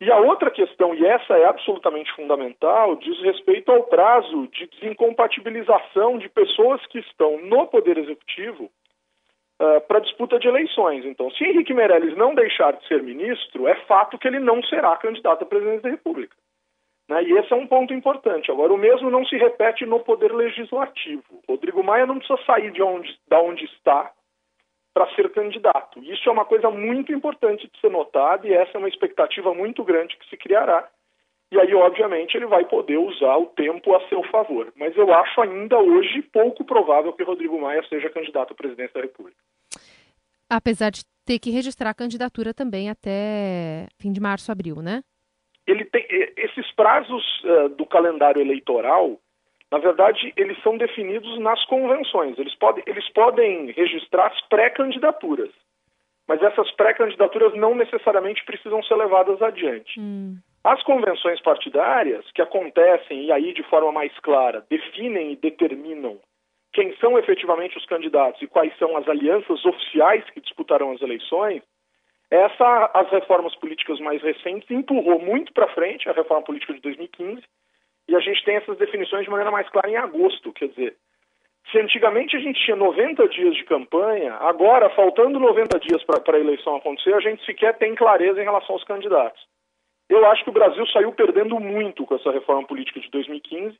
E 0.00 0.10
a 0.10 0.18
outra 0.18 0.50
questão, 0.50 0.92
e 0.96 1.06
essa 1.06 1.38
é 1.38 1.44
absolutamente 1.44 2.12
fundamental, 2.14 2.96
diz 2.96 3.20
respeito 3.20 3.70
ao 3.70 3.84
prazo 3.84 4.48
de 4.48 4.66
desincompatibilização 4.66 6.18
de 6.18 6.28
pessoas 6.28 6.84
que 6.86 6.98
estão 6.98 7.38
no 7.42 7.68
Poder 7.68 7.98
Executivo 7.98 8.64
uh, 9.60 9.80
para 9.86 10.00
disputa 10.00 10.40
de 10.40 10.48
eleições. 10.48 11.04
Então, 11.04 11.30
se 11.30 11.44
Henrique 11.44 11.72
Meirelles 11.72 12.16
não 12.16 12.34
deixar 12.34 12.72
de 12.72 12.84
ser 12.88 13.00
ministro, 13.00 13.68
é 13.68 13.76
fato 13.86 14.18
que 14.18 14.26
ele 14.26 14.40
não 14.40 14.60
será 14.64 14.96
candidato 14.96 15.42
à 15.42 15.46
presidência 15.46 15.82
da 15.82 15.90
República. 15.90 16.34
Né? 17.12 17.24
E 17.24 17.32
esse 17.32 17.52
é 17.52 17.56
um 17.56 17.66
ponto 17.66 17.92
importante. 17.92 18.50
Agora, 18.50 18.72
o 18.72 18.78
mesmo 18.78 19.10
não 19.10 19.24
se 19.26 19.36
repete 19.36 19.84
no 19.84 20.00
Poder 20.00 20.32
Legislativo. 20.32 21.42
Rodrigo 21.46 21.84
Maia 21.84 22.06
não 22.06 22.18
precisa 22.18 22.42
sair 22.46 22.72
de 22.72 22.82
onde, 22.82 23.14
da 23.28 23.38
onde 23.38 23.64
está 23.66 24.10
para 24.94 25.14
ser 25.14 25.30
candidato. 25.30 26.02
Isso 26.02 26.26
é 26.28 26.32
uma 26.32 26.46
coisa 26.46 26.70
muito 26.70 27.12
importante 27.12 27.70
de 27.70 27.80
ser 27.80 27.90
notada 27.90 28.48
e 28.48 28.54
essa 28.54 28.72
é 28.74 28.78
uma 28.78 28.88
expectativa 28.88 29.52
muito 29.52 29.84
grande 29.84 30.16
que 30.16 30.28
se 30.28 30.36
criará. 30.38 30.88
E 31.50 31.60
aí, 31.60 31.74
obviamente, 31.74 32.34
ele 32.34 32.46
vai 32.46 32.64
poder 32.64 32.96
usar 32.96 33.36
o 33.36 33.46
tempo 33.46 33.94
a 33.94 34.08
seu 34.08 34.22
favor. 34.24 34.72
Mas 34.74 34.96
eu 34.96 35.12
acho 35.12 35.38
ainda 35.42 35.78
hoje 35.78 36.22
pouco 36.32 36.64
provável 36.64 37.12
que 37.12 37.22
Rodrigo 37.22 37.60
Maia 37.60 37.84
seja 37.90 38.08
candidato 38.08 38.52
à 38.52 38.56
presidência 38.56 38.94
da 38.94 39.02
República. 39.02 39.36
Apesar 40.48 40.90
de 40.90 41.02
ter 41.26 41.38
que 41.38 41.50
registrar 41.50 41.90
a 41.90 41.94
candidatura 41.94 42.54
também 42.54 42.88
até 42.88 43.86
fim 43.98 44.12
de 44.12 44.20
março, 44.20 44.50
abril, 44.50 44.76
né? 44.76 45.02
Ele 45.66 45.84
tem 45.84 46.06
esses 46.36 46.70
prazos 46.72 47.24
uh, 47.44 47.68
do 47.70 47.86
calendário 47.86 48.40
eleitoral 48.40 49.18
na 49.72 49.78
verdade, 49.78 50.34
eles 50.36 50.62
são 50.62 50.76
definidos 50.76 51.38
nas 51.38 51.64
convenções. 51.64 52.38
Eles 52.38 52.54
podem, 52.56 52.84
eles 52.86 53.08
podem 53.08 53.70
registrar 53.70 54.26
as 54.26 54.38
pré-candidaturas, 54.48 55.48
mas 56.28 56.42
essas 56.42 56.70
pré-candidaturas 56.72 57.54
não 57.54 57.74
necessariamente 57.74 58.44
precisam 58.44 58.82
ser 58.82 58.96
levadas 58.96 59.40
adiante. 59.40 59.98
Hum. 59.98 60.36
As 60.62 60.82
convenções 60.82 61.40
partidárias, 61.40 62.22
que 62.32 62.42
acontecem 62.42 63.24
e 63.24 63.32
aí 63.32 63.54
de 63.54 63.62
forma 63.62 63.90
mais 63.90 64.12
clara 64.18 64.62
definem 64.68 65.32
e 65.32 65.36
determinam 65.36 66.20
quem 66.74 66.94
são 66.96 67.18
efetivamente 67.18 67.78
os 67.78 67.86
candidatos 67.86 68.42
e 68.42 68.46
quais 68.46 68.76
são 68.76 68.94
as 68.98 69.08
alianças 69.08 69.64
oficiais 69.64 70.22
que 70.30 70.40
disputarão 70.42 70.92
as 70.92 71.00
eleições, 71.00 71.62
essa 72.32 72.90
as 72.94 73.10
reformas 73.10 73.54
políticas 73.56 74.00
mais 74.00 74.22
recentes 74.22 74.70
empurrou 74.70 75.20
muito 75.20 75.52
para 75.52 75.68
frente 75.74 76.08
a 76.08 76.12
reforma 76.12 76.42
política 76.42 76.72
de 76.72 76.80
2015 76.80 77.42
e 78.08 78.16
a 78.16 78.20
gente 78.20 78.42
tem 78.42 78.56
essas 78.56 78.78
definições 78.78 79.24
de 79.24 79.30
maneira 79.30 79.50
mais 79.50 79.68
clara 79.68 79.90
em 79.90 79.96
agosto. 79.96 80.50
Quer 80.50 80.68
dizer, 80.68 80.96
se 81.70 81.78
antigamente 81.78 82.34
a 82.34 82.40
gente 82.40 82.58
tinha 82.64 82.74
90 82.74 83.28
dias 83.28 83.54
de 83.54 83.64
campanha, 83.64 84.32
agora, 84.36 84.88
faltando 84.90 85.38
90 85.38 85.78
dias 85.80 86.02
para 86.04 86.34
a 86.34 86.40
eleição 86.40 86.76
acontecer, 86.76 87.12
a 87.12 87.20
gente 87.20 87.44
sequer 87.44 87.76
tem 87.76 87.94
clareza 87.94 88.40
em 88.40 88.44
relação 88.44 88.76
aos 88.76 88.84
candidatos. 88.84 89.46
Eu 90.08 90.24
acho 90.26 90.42
que 90.42 90.50
o 90.50 90.54
Brasil 90.54 90.86
saiu 90.86 91.12
perdendo 91.12 91.60
muito 91.60 92.06
com 92.06 92.14
essa 92.14 92.32
reforma 92.32 92.66
política 92.66 92.98
de 92.98 93.10
2015. 93.10 93.78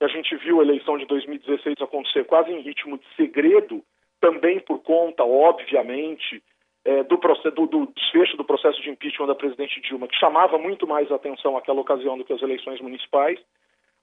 A 0.00 0.06
gente 0.06 0.36
viu 0.36 0.60
a 0.60 0.62
eleição 0.62 0.96
de 0.96 1.06
2016 1.06 1.74
acontecer 1.80 2.24
quase 2.24 2.52
em 2.52 2.60
ritmo 2.60 2.98
de 2.98 3.04
segredo, 3.16 3.82
também 4.20 4.60
por 4.60 4.80
conta, 4.80 5.24
obviamente, 5.24 6.40
é, 6.84 7.02
do, 7.04 7.16
do, 7.16 7.66
do, 7.66 7.92
desfecho 7.94 8.36
do 8.36 8.44
processo 8.44 8.80
de 8.80 8.90
impeachment 8.90 9.26
da 9.26 9.34
presidente 9.34 9.80
Dilma, 9.80 10.08
que 10.08 10.16
chamava 10.16 10.58
muito 10.58 10.86
mais 10.86 11.10
atenção 11.12 11.54
naquela 11.54 11.80
ocasião 11.80 12.16
do 12.16 12.24
que 12.24 12.32
as 12.32 12.42
eleições 12.42 12.80
municipais. 12.80 13.38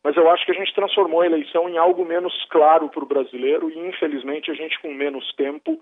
Mas 0.04 0.16
eu 0.16 0.30
acho 0.30 0.46
que 0.46 0.52
a 0.52 0.56
gente 0.56 0.74
transformou 0.74 1.22
a 1.22 1.26
eleição 1.26 1.68
em 1.68 1.78
algo 1.78 2.06
menos 2.06 2.34
claro 2.50 2.88
para 2.90 3.04
o 3.04 3.08
brasileiro 3.08 3.70
e, 3.70 3.80
infelizmente, 3.88 4.52
a 4.52 4.54
gente, 4.54 4.80
com 4.80 4.94
menos 4.94 5.34
tempo, 5.34 5.82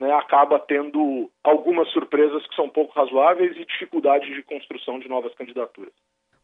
né, 0.00 0.12
acaba 0.12 0.58
tendo 0.58 1.30
algumas 1.44 1.88
surpresas 1.90 2.44
que 2.48 2.56
são 2.56 2.68
pouco 2.68 2.92
razoáveis 2.92 3.56
e 3.56 3.64
dificuldades 3.64 4.34
de 4.34 4.42
construção 4.42 4.98
de 4.98 5.08
novas 5.08 5.32
candidaturas. 5.34 5.92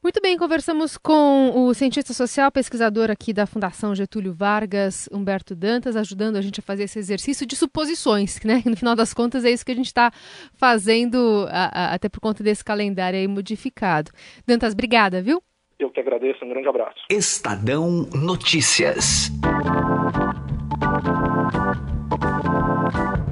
Muito 0.01 0.21
bem, 0.23 0.39
conversamos 0.39 0.97
com 0.97 1.51
o 1.57 1.75
cientista 1.75 2.15
social, 2.15 2.53
pesquisador 2.53 3.11
aqui 3.11 3.33
da 3.33 3.47
Fundação 3.47 3.97
Getúlio 3.97 4.33
Vargas, 4.33 5.09
Humberto 5.13 5.57
Dantas, 5.57 5.97
ajudando 5.97 6.37
a 6.37 6.41
gente 6.41 6.61
a 6.61 6.63
fazer 6.63 6.85
esse 6.85 7.01
exercício 7.01 7.45
de 7.45 7.57
suposições, 7.57 8.39
né? 8.45 8.63
No 8.65 8.77
final 8.77 8.95
das 8.95 9.13
contas 9.13 9.45
é 9.45 9.51
isso 9.51 9.67
que 9.67 9.73
a 9.73 9.75
gente 9.75 9.87
está 9.87 10.13
fazendo, 10.55 11.47
a, 11.51 11.91
a, 11.91 11.95
até 11.95 12.09
por 12.09 12.21
conta 12.21 12.45
desse 12.45 12.65
calendário 12.65 13.19
aí 13.19 13.27
modificado. 13.27 14.13
Dantas, 14.47 14.73
obrigada, 14.73 15.21
viu? 15.21 15.43
Eu 15.81 15.91
que 15.91 16.01
agradeço, 16.01 16.45
um 16.45 16.49
grande 16.49 16.69
abraço. 16.69 16.99
Estadão 17.11 18.09
Notícias. 18.15 19.33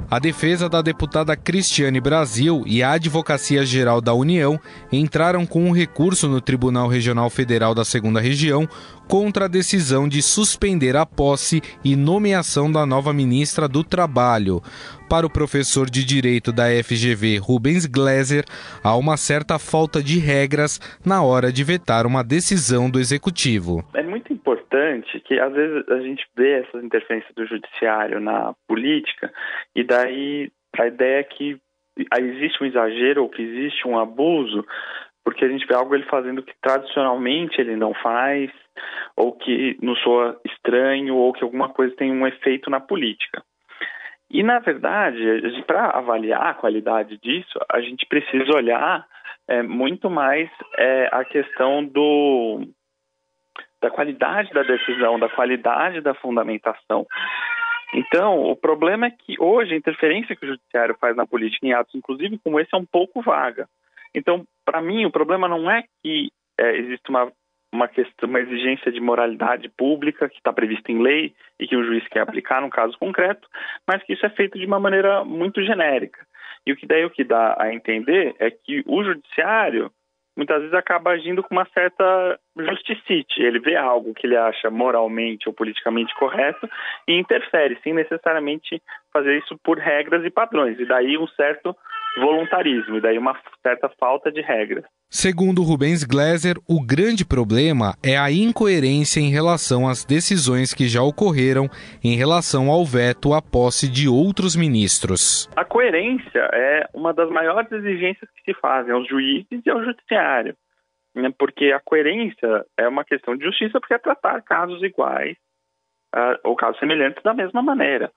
A 0.09 0.19
defesa 0.19 0.69
da 0.69 0.81
deputada 0.81 1.35
Cristiane 1.35 1.99
Brasil 1.99 2.63
e 2.65 2.81
a 2.81 2.91
Advocacia 2.91 3.65
Geral 3.65 3.99
da 3.99 4.13
União 4.13 4.57
entraram 4.89 5.45
com 5.45 5.65
um 5.67 5.73
recurso 5.73 6.29
no 6.29 6.39
Tribunal 6.39 6.87
Regional 6.87 7.29
Federal 7.29 7.75
da 7.75 7.83
Segunda 7.83 8.21
Região 8.21 8.69
contra 9.07 9.45
a 9.45 9.47
decisão 9.47 10.07
de 10.07 10.21
suspender 10.21 10.95
a 10.95 11.05
posse 11.05 11.61
e 11.83 11.95
nomeação 11.95 12.71
da 12.71 12.85
nova 12.85 13.13
ministra 13.13 13.67
do 13.67 13.83
Trabalho. 13.83 14.61
Para 15.09 15.25
o 15.25 15.31
professor 15.31 15.89
de 15.89 16.05
Direito 16.05 16.51
da 16.51 16.65
FGV, 16.83 17.37
Rubens 17.37 17.85
Gleiser, 17.85 18.43
há 18.83 18.95
uma 18.97 19.15
certa 19.15 19.57
falta 19.57 20.03
de 20.03 20.19
regras 20.19 20.79
na 21.05 21.23
hora 21.23 21.51
de 21.51 21.63
vetar 21.63 22.05
uma 22.05 22.23
decisão 22.23 22.89
do 22.89 22.99
Executivo. 22.99 23.83
É 23.93 24.03
muito 24.03 24.33
importante 24.33 25.19
que, 25.21 25.39
às 25.39 25.53
vezes, 25.53 25.87
a 25.89 25.99
gente 26.01 26.27
vê 26.35 26.59
essas 26.59 26.83
interferências 26.83 27.33
do 27.33 27.47
Judiciário 27.47 28.19
na 28.19 28.53
política 28.67 29.31
e 29.73 29.83
daí 29.83 30.51
a 30.77 30.87
ideia 30.87 31.19
é 31.19 31.23
que 31.23 31.57
existe 32.19 32.61
um 32.61 32.65
exagero 32.67 33.23
ou 33.23 33.29
que 33.29 33.41
existe 33.41 33.87
um 33.87 33.97
abuso 33.97 34.65
porque 35.27 35.43
a 35.43 35.49
gente 35.49 35.67
vê 35.67 35.75
algo 35.75 35.93
ele 35.93 36.05
fazendo 36.05 36.41
que 36.41 36.53
tradicionalmente 36.61 37.59
ele 37.59 37.75
não 37.75 37.93
faz, 37.95 38.49
ou 39.13 39.33
que 39.33 39.77
nos 39.81 40.01
soa 40.01 40.39
estranho, 40.45 41.17
ou 41.17 41.33
que 41.33 41.43
alguma 41.43 41.67
coisa 41.67 41.93
tem 41.97 42.09
um 42.09 42.25
efeito 42.25 42.69
na 42.69 42.79
política. 42.79 43.43
E, 44.31 44.41
na 44.41 44.59
verdade, 44.59 45.21
para 45.67 45.89
avaliar 45.89 46.47
a 46.47 46.53
qualidade 46.53 47.17
disso, 47.17 47.59
a 47.69 47.81
gente 47.81 48.05
precisa 48.05 48.55
olhar 48.55 49.05
é, 49.49 49.61
muito 49.61 50.09
mais 50.09 50.49
é, 50.77 51.09
a 51.11 51.25
questão 51.25 51.83
do, 51.83 52.61
da 53.81 53.89
qualidade 53.89 54.53
da 54.53 54.63
decisão, 54.63 55.19
da 55.19 55.27
qualidade 55.27 55.99
da 55.99 56.13
fundamentação. 56.13 57.05
Então, 57.93 58.43
o 58.43 58.55
problema 58.55 59.07
é 59.07 59.11
que 59.11 59.35
hoje 59.37 59.73
a 59.73 59.77
interferência 59.77 60.37
que 60.37 60.45
o 60.45 60.49
judiciário 60.51 60.95
faz 61.01 61.17
na 61.17 61.27
política 61.27 61.67
em 61.67 61.73
atos, 61.73 61.95
inclusive 61.95 62.39
como 62.41 62.61
esse, 62.61 62.73
é 62.73 62.77
um 62.77 62.85
pouco 62.85 63.21
vaga. 63.21 63.67
Então, 64.15 64.47
para 64.67 64.81
mim, 64.81 65.05
o 65.05 65.11
problema 65.11 65.47
não 65.47 65.71
é 65.71 65.85
que 66.03 66.27
é, 66.59 66.75
existe 66.75 67.09
uma, 67.09 67.31
uma, 67.73 67.87
questão, 67.87 68.27
uma 68.27 68.41
exigência 68.41 68.91
de 68.91 68.99
moralidade 68.99 69.69
pública 69.69 70.27
que 70.27 70.35
está 70.35 70.51
prevista 70.51 70.91
em 70.91 71.01
lei 71.01 71.33
e 71.57 71.65
que 71.65 71.77
o 71.77 71.85
juiz 71.85 72.05
quer 72.09 72.19
aplicar 72.19 72.61
num 72.61 72.69
caso 72.69 72.97
concreto, 72.99 73.47
mas 73.87 74.03
que 74.03 74.11
isso 74.11 74.25
é 74.25 74.29
feito 74.29 74.59
de 74.59 74.65
uma 74.65 74.77
maneira 74.77 75.23
muito 75.23 75.63
genérica. 75.63 76.19
E 76.65 76.73
o 76.73 76.75
que 76.75 76.85
daí 76.85 77.05
o 77.05 77.09
que 77.09 77.23
dá 77.23 77.55
a 77.57 77.73
entender 77.73 78.35
é 78.39 78.51
que 78.51 78.83
o 78.85 79.01
judiciário 79.05 79.89
muitas 80.35 80.59
vezes 80.59 80.73
acaba 80.73 81.11
agindo 81.11 81.41
com 81.41 81.55
uma 81.55 81.65
certa 81.73 82.37
justicite. 82.57 83.41
Ele 83.41 83.59
vê 83.59 83.77
algo 83.77 84.13
que 84.13 84.27
ele 84.27 84.35
acha 84.35 84.69
moralmente 84.69 85.47
ou 85.47 85.53
politicamente 85.53 86.13
correto 86.15 86.69
e 87.07 87.17
interfere, 87.17 87.79
sem 87.81 87.93
necessariamente 87.93 88.81
fazer 89.13 89.37
isso 89.37 89.57
por 89.63 89.79
regras 89.79 90.25
e 90.25 90.29
padrões. 90.29 90.77
E 90.77 90.85
daí 90.85 91.17
um 91.17 91.27
certo 91.29 91.75
voluntarismo, 92.15 92.97
e 92.97 93.01
daí 93.01 93.17
uma 93.17 93.37
certa 93.61 93.89
falta 93.99 94.31
de 94.31 94.41
regras. 94.41 94.83
Segundo 95.09 95.63
Rubens 95.63 96.03
Gleiser, 96.03 96.57
o 96.67 96.85
grande 96.85 97.25
problema 97.25 97.95
é 98.03 98.17
a 98.17 98.29
incoerência 98.29 99.19
em 99.19 99.29
relação 99.29 99.87
às 99.87 100.03
decisões 100.03 100.73
que 100.73 100.87
já 100.87 101.01
ocorreram 101.01 101.69
em 102.03 102.17
relação 102.17 102.69
ao 102.69 102.83
veto 102.83 103.33
à 103.33 103.41
posse 103.41 103.89
de 103.89 104.09
outros 104.09 104.55
ministros. 104.55 105.49
A 105.55 105.63
coerência 105.63 106.49
é 106.53 106.89
uma 106.93 107.13
das 107.13 107.29
maiores 107.29 107.71
exigências 107.71 108.29
que 108.31 108.51
se 108.51 108.59
fazem 108.59 108.93
aos 108.93 109.07
juízes 109.07 109.61
e 109.65 109.69
ao 109.69 109.83
judiciário, 109.83 110.55
né? 111.15 111.31
porque 111.37 111.71
a 111.71 111.79
coerência 111.79 112.65
é 112.77 112.87
uma 112.87 113.05
questão 113.05 113.35
de 113.35 113.45
justiça, 113.45 113.79
porque 113.79 113.93
é 113.93 113.99
tratar 113.99 114.41
casos 114.41 114.83
iguais 114.83 115.37
uh, 116.13 116.37
ou 116.43 116.55
casos 116.55 116.79
semelhantes 116.79 117.23
da 117.23 117.33
mesma 117.33 117.61
maneira. 117.61 118.11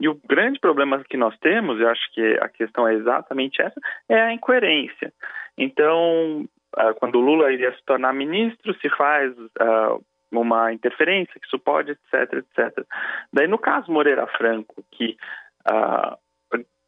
E 0.00 0.08
o 0.08 0.20
grande 0.28 0.58
problema 0.58 1.02
que 1.08 1.16
nós 1.16 1.36
temos, 1.38 1.80
eu 1.80 1.88
acho 1.88 2.12
que 2.12 2.38
a 2.40 2.48
questão 2.48 2.86
é 2.86 2.94
exatamente 2.94 3.62
essa, 3.62 3.80
é 4.08 4.20
a 4.20 4.32
incoerência. 4.32 5.12
Então, 5.56 6.48
uh, 6.76 6.94
quando 6.98 7.16
o 7.16 7.20
Lula 7.20 7.52
iria 7.52 7.72
se 7.72 7.84
tornar 7.84 8.12
ministro, 8.12 8.74
se 8.80 8.88
faz 8.90 9.32
uh, 9.38 10.04
uma 10.32 10.72
interferência 10.72 11.40
que 11.40 11.46
isso 11.46 11.58
pode, 11.58 11.92
etc, 11.92 12.32
etc. 12.34 12.84
Daí, 13.32 13.46
no 13.46 13.58
caso 13.58 13.92
Moreira 13.92 14.26
Franco, 14.26 14.84
que 14.90 15.16
uh, 15.68 16.16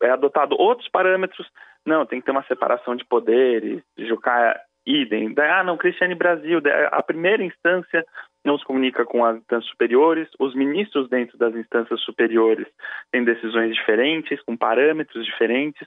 é 0.03 0.11
adotado 0.11 0.57
outros 0.59 0.89
parâmetros, 0.89 1.49
não, 1.85 2.05
tem 2.05 2.21
que 2.21 2.27
ter 2.27 2.33
uma 2.33 2.45
separação 2.45 2.97
de 2.97 3.05
poderes, 3.05 3.83
Jucá 3.97 4.61
idem. 4.85 5.33
Daí, 5.33 5.49
ah, 5.51 5.65
não, 5.65 5.77
Cristiane 5.77 6.15
Brasil, 6.15 6.61
a 6.91 7.03
primeira 7.03 7.43
instância 7.43 8.05
não 8.47 8.59
se 8.59 8.65
comunica 8.65 9.05
com 9.05 9.25
as 9.25 9.37
instâncias 9.37 9.71
superiores, 9.71 10.29
os 10.39 10.55
ministros 10.55 11.09
dentro 11.09 11.37
das 11.37 11.55
instâncias 11.55 12.01
superiores 12.03 12.67
têm 13.11 13.25
decisões 13.25 13.75
diferentes, 13.75 14.41
com 14.43 14.57
parâmetros 14.57 15.25
diferentes. 15.25 15.87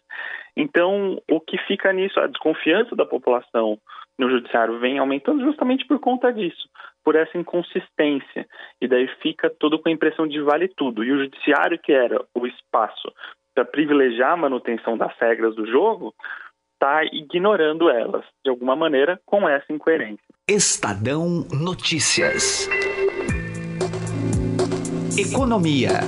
Então, 0.55 1.19
o 1.31 1.39
que 1.39 1.57
fica 1.59 1.91
nisso, 1.93 2.19
a 2.19 2.27
desconfiança 2.27 2.95
da 2.95 3.05
população 3.05 3.77
no 4.17 4.29
judiciário 4.29 4.77
vem 4.79 4.99
aumentando 4.99 5.43
justamente 5.45 5.87
por 5.87 5.99
conta 5.99 6.31
disso, 6.33 6.67
por 7.03 7.15
essa 7.15 7.37
inconsistência. 7.37 8.45
E 8.81 8.87
daí 8.87 9.07
fica 9.21 9.49
tudo 9.49 9.79
com 9.79 9.87
a 9.87 9.93
impressão 9.93 10.27
de 10.27 10.41
vale 10.41 10.67
tudo. 10.67 11.03
E 11.03 11.11
o 11.11 11.19
judiciário, 11.19 11.79
que 11.79 11.93
era 11.93 12.21
o 12.35 12.45
espaço 12.45 13.11
para 13.55 13.63
privilegiar 13.63 14.33
a 14.33 14.37
manutenção 14.37 14.97
das 14.97 15.17
regras 15.17 15.55
do 15.55 15.65
jogo, 15.65 16.13
está 16.73 17.03
ignorando 17.05 17.89
elas, 17.89 18.25
de 18.43 18.49
alguma 18.49 18.75
maneira, 18.75 19.19
com 19.25 19.47
essa 19.47 19.71
incoerência. 19.71 20.28
Estadão 20.49 21.45
Notícias. 21.51 22.67
Economia. 25.15 25.99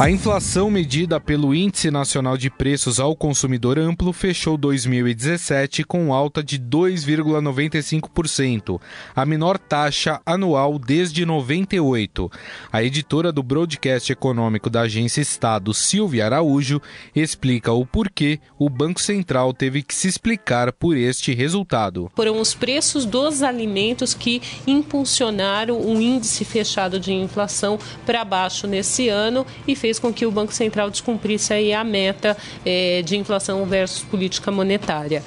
A 0.00 0.08
inflação 0.08 0.70
medida 0.70 1.18
pelo 1.18 1.52
Índice 1.52 1.90
Nacional 1.90 2.38
de 2.38 2.48
Preços 2.48 3.00
ao 3.00 3.16
Consumidor 3.16 3.80
Amplo 3.80 4.12
fechou 4.12 4.56
2017 4.56 5.82
com 5.82 6.14
alta 6.14 6.40
de 6.40 6.56
2,95%, 6.56 8.80
a 9.12 9.26
menor 9.26 9.58
taxa 9.58 10.20
anual 10.24 10.78
desde 10.78 11.26
98. 11.26 12.30
A 12.70 12.80
editora 12.80 13.32
do 13.32 13.42
broadcast 13.42 14.12
econômico 14.12 14.70
da 14.70 14.82
Agência 14.82 15.20
Estado, 15.20 15.74
Silvia 15.74 16.26
Araújo, 16.26 16.80
explica 17.12 17.72
o 17.72 17.84
porquê 17.84 18.38
o 18.56 18.70
Banco 18.70 19.00
Central 19.00 19.52
teve 19.52 19.82
que 19.82 19.96
se 19.96 20.06
explicar 20.06 20.72
por 20.72 20.96
este 20.96 21.34
resultado. 21.34 22.08
Foram 22.14 22.40
os 22.40 22.54
preços 22.54 23.04
dos 23.04 23.42
alimentos 23.42 24.14
que 24.14 24.40
impulsionaram 24.64 25.80
o 25.80 26.00
índice 26.00 26.44
fechado 26.44 27.00
de 27.00 27.12
inflação 27.12 27.80
para 28.06 28.24
baixo 28.24 28.68
nesse 28.68 29.08
ano 29.08 29.44
e 29.66 29.74
fez 29.74 29.87
fez 29.88 29.98
com 29.98 30.12
que 30.12 30.26
o 30.26 30.30
Banco 30.30 30.52
Central 30.52 30.90
descumprisse 30.90 31.54
aí 31.54 31.72
a 31.72 31.82
meta 31.82 32.36
é, 32.64 33.00
de 33.00 33.16
inflação 33.16 33.64
versus 33.64 34.02
política 34.02 34.50
monetária 34.50 35.22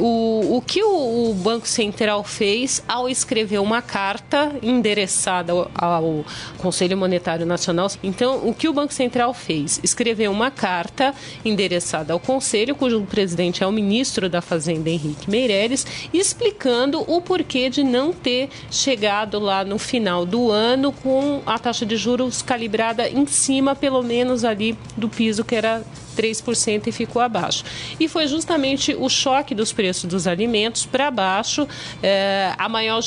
o, 0.00 0.56
o 0.56 0.62
que 0.62 0.82
o, 0.82 1.30
o, 1.30 1.34
Banco 1.34 1.68
Central 1.68 2.24
fez 2.24 2.82
ao 2.88 3.08
escrever 3.08 3.58
uma 3.60 3.82
carta 3.82 4.52
endereçada 4.62 5.52
ao, 5.74 6.24
Conselho 6.58 6.96
Monetário 6.96 7.46
Nacional. 7.46 7.88
Então, 8.02 8.48
o 8.48 8.54
que 8.54 8.68
o 8.68 8.72
Banco 8.72 8.92
Central 8.92 9.32
fez? 9.34 9.80
Escreveu 9.82 10.32
uma 10.32 10.50
carta 10.50 11.14
endereçada 11.44 12.12
ao 12.12 12.20
Conselho, 12.20 12.74
cujo 12.74 13.02
presidente 13.02 13.62
é 13.62 13.66
o 13.66 13.72
ministro 13.72 14.28
da 14.28 14.40
Fazenda, 14.40 14.90
Henrique 14.90 15.30
Meirelles, 15.30 15.86
explicando 16.12 17.00
o 17.06 17.20
porquê 17.20 17.68
de 17.68 17.84
não 17.84 18.12
ter 18.12 18.48
chegado 18.70 19.38
lá 19.38 19.64
no 19.64 19.78
final 19.78 20.24
do 20.24 20.50
ano 20.50 20.92
com 20.92 21.42
a 21.46 21.58
taxa 21.58 21.84
de 21.84 21.96
juros 21.96 22.42
calibrada 22.42 23.08
em 23.08 23.26
cima, 23.26 23.74
pelo 23.74 24.02
menos 24.02 24.44
ali, 24.44 24.76
do 24.96 25.08
piso 25.08 25.44
que 25.44 25.54
era 25.54 25.82
3% 26.16 26.86
e 26.86 26.92
ficou 26.92 27.20
abaixo. 27.20 27.64
E 27.98 28.08
foi 28.08 28.26
justamente 28.26 28.94
o 28.94 29.08
choque 29.08 29.54
dos 29.54 29.72
preços 29.72 30.04
dos 30.04 30.26
alimentos 30.26 30.86
para 30.86 31.10
baixo 31.10 31.66
é, 32.02 32.52
a 32.58 32.68
maior 32.68 33.00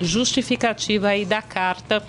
justificativa 0.00 1.08
aí 1.08 1.24
da 1.24 1.42
carta 1.42 2.02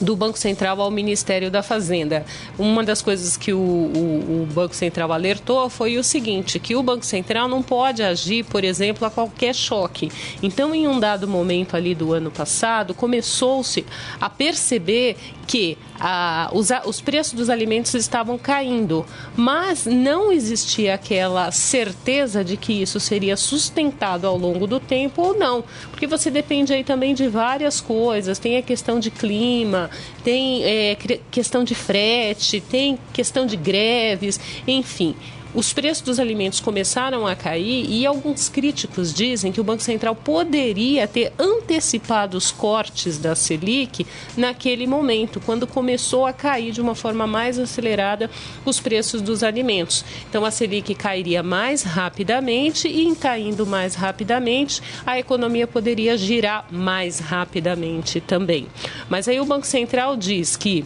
do 0.00 0.14
Banco 0.14 0.38
Central 0.38 0.80
ao 0.80 0.90
Ministério 0.90 1.50
da 1.50 1.62
Fazenda. 1.62 2.24
Uma 2.58 2.84
das 2.84 3.02
coisas 3.02 3.36
que 3.36 3.52
o, 3.52 3.58
o, 3.58 4.42
o, 4.42 4.48
Banco 4.52 4.74
Central 4.74 5.12
alertou 5.12 5.68
foi 5.68 5.98
o 5.98 6.04
seguinte, 6.04 6.58
que 6.58 6.76
o 6.76 6.82
Banco 6.82 7.04
Central 7.04 7.48
não 7.48 7.62
pode 7.62 8.02
agir, 8.02 8.44
por 8.44 8.64
exemplo, 8.64 9.06
a 9.06 9.10
qualquer 9.10 9.54
choque. 9.54 10.10
Então, 10.42 10.74
em 10.74 10.86
um 10.86 11.00
dado 11.00 11.26
momento 11.26 11.76
ali 11.76 11.94
do 11.94 12.12
ano 12.12 12.30
passado, 12.30 12.94
começou-se 12.94 13.84
a 14.20 14.30
perceber 14.30 15.16
que 15.46 15.76
ah, 16.00 16.50
os, 16.52 16.68
os 16.84 17.00
preços 17.00 17.32
dos 17.32 17.50
alimentos 17.50 17.94
estavam 17.94 18.38
caindo, 18.38 19.04
mas 19.36 19.86
não 19.86 20.30
existia 20.30 20.94
aquela 20.94 21.50
certeza 21.50 22.44
de 22.44 22.56
que 22.56 22.72
isso 22.72 23.00
seria 23.00 23.36
sustentado 23.36 24.26
ao 24.26 24.36
longo 24.36 24.66
do 24.66 24.78
tempo 24.78 25.22
ou 25.22 25.36
não, 25.36 25.64
porque 25.90 26.06
você 26.06 26.30
depende 26.30 26.72
aí 26.72 26.84
também 26.84 27.14
de 27.14 27.28
várias 27.28 27.80
coisas, 27.80 28.38
tem 28.38 28.56
a 28.56 28.62
questão 28.62 29.00
de 29.00 29.10
clima, 29.10 29.90
tem 30.22 30.64
é, 30.64 30.96
questão 31.30 31.64
de 31.64 31.74
frete, 31.74 32.60
tem 32.60 32.98
questão 33.12 33.46
de 33.46 33.56
greves, 33.56 34.38
enfim 34.66 35.16
os 35.54 35.72
preços 35.72 36.02
dos 36.02 36.20
alimentos 36.20 36.60
começaram 36.60 37.26
a 37.26 37.34
cair 37.34 37.86
e 37.88 38.04
alguns 38.04 38.48
críticos 38.48 39.12
dizem 39.12 39.50
que 39.50 39.60
o 39.60 39.64
Banco 39.64 39.82
Central 39.82 40.14
poderia 40.14 41.08
ter 41.08 41.32
antecipado 41.38 42.36
os 42.36 42.50
cortes 42.50 43.18
da 43.18 43.34
Selic 43.34 44.06
naquele 44.36 44.86
momento, 44.86 45.40
quando 45.40 45.66
começou 45.66 46.26
a 46.26 46.32
cair 46.32 46.72
de 46.72 46.80
uma 46.80 46.94
forma 46.94 47.26
mais 47.26 47.58
acelerada 47.58 48.30
os 48.64 48.78
preços 48.78 49.22
dos 49.22 49.42
alimentos. 49.42 50.04
Então 50.28 50.44
a 50.44 50.50
Selic 50.50 50.94
cairia 50.94 51.42
mais 51.42 51.82
rapidamente 51.82 52.86
e 52.86 53.04
em 53.04 53.14
caindo 53.14 53.66
mais 53.66 53.94
rapidamente, 53.94 54.82
a 55.06 55.18
economia 55.18 55.66
poderia 55.66 56.16
girar 56.16 56.66
mais 56.70 57.18
rapidamente 57.18 58.20
também. 58.20 58.66
Mas 59.08 59.28
aí 59.28 59.40
o 59.40 59.44
Banco 59.44 59.66
Central 59.66 60.16
diz 60.16 60.56
que 60.56 60.84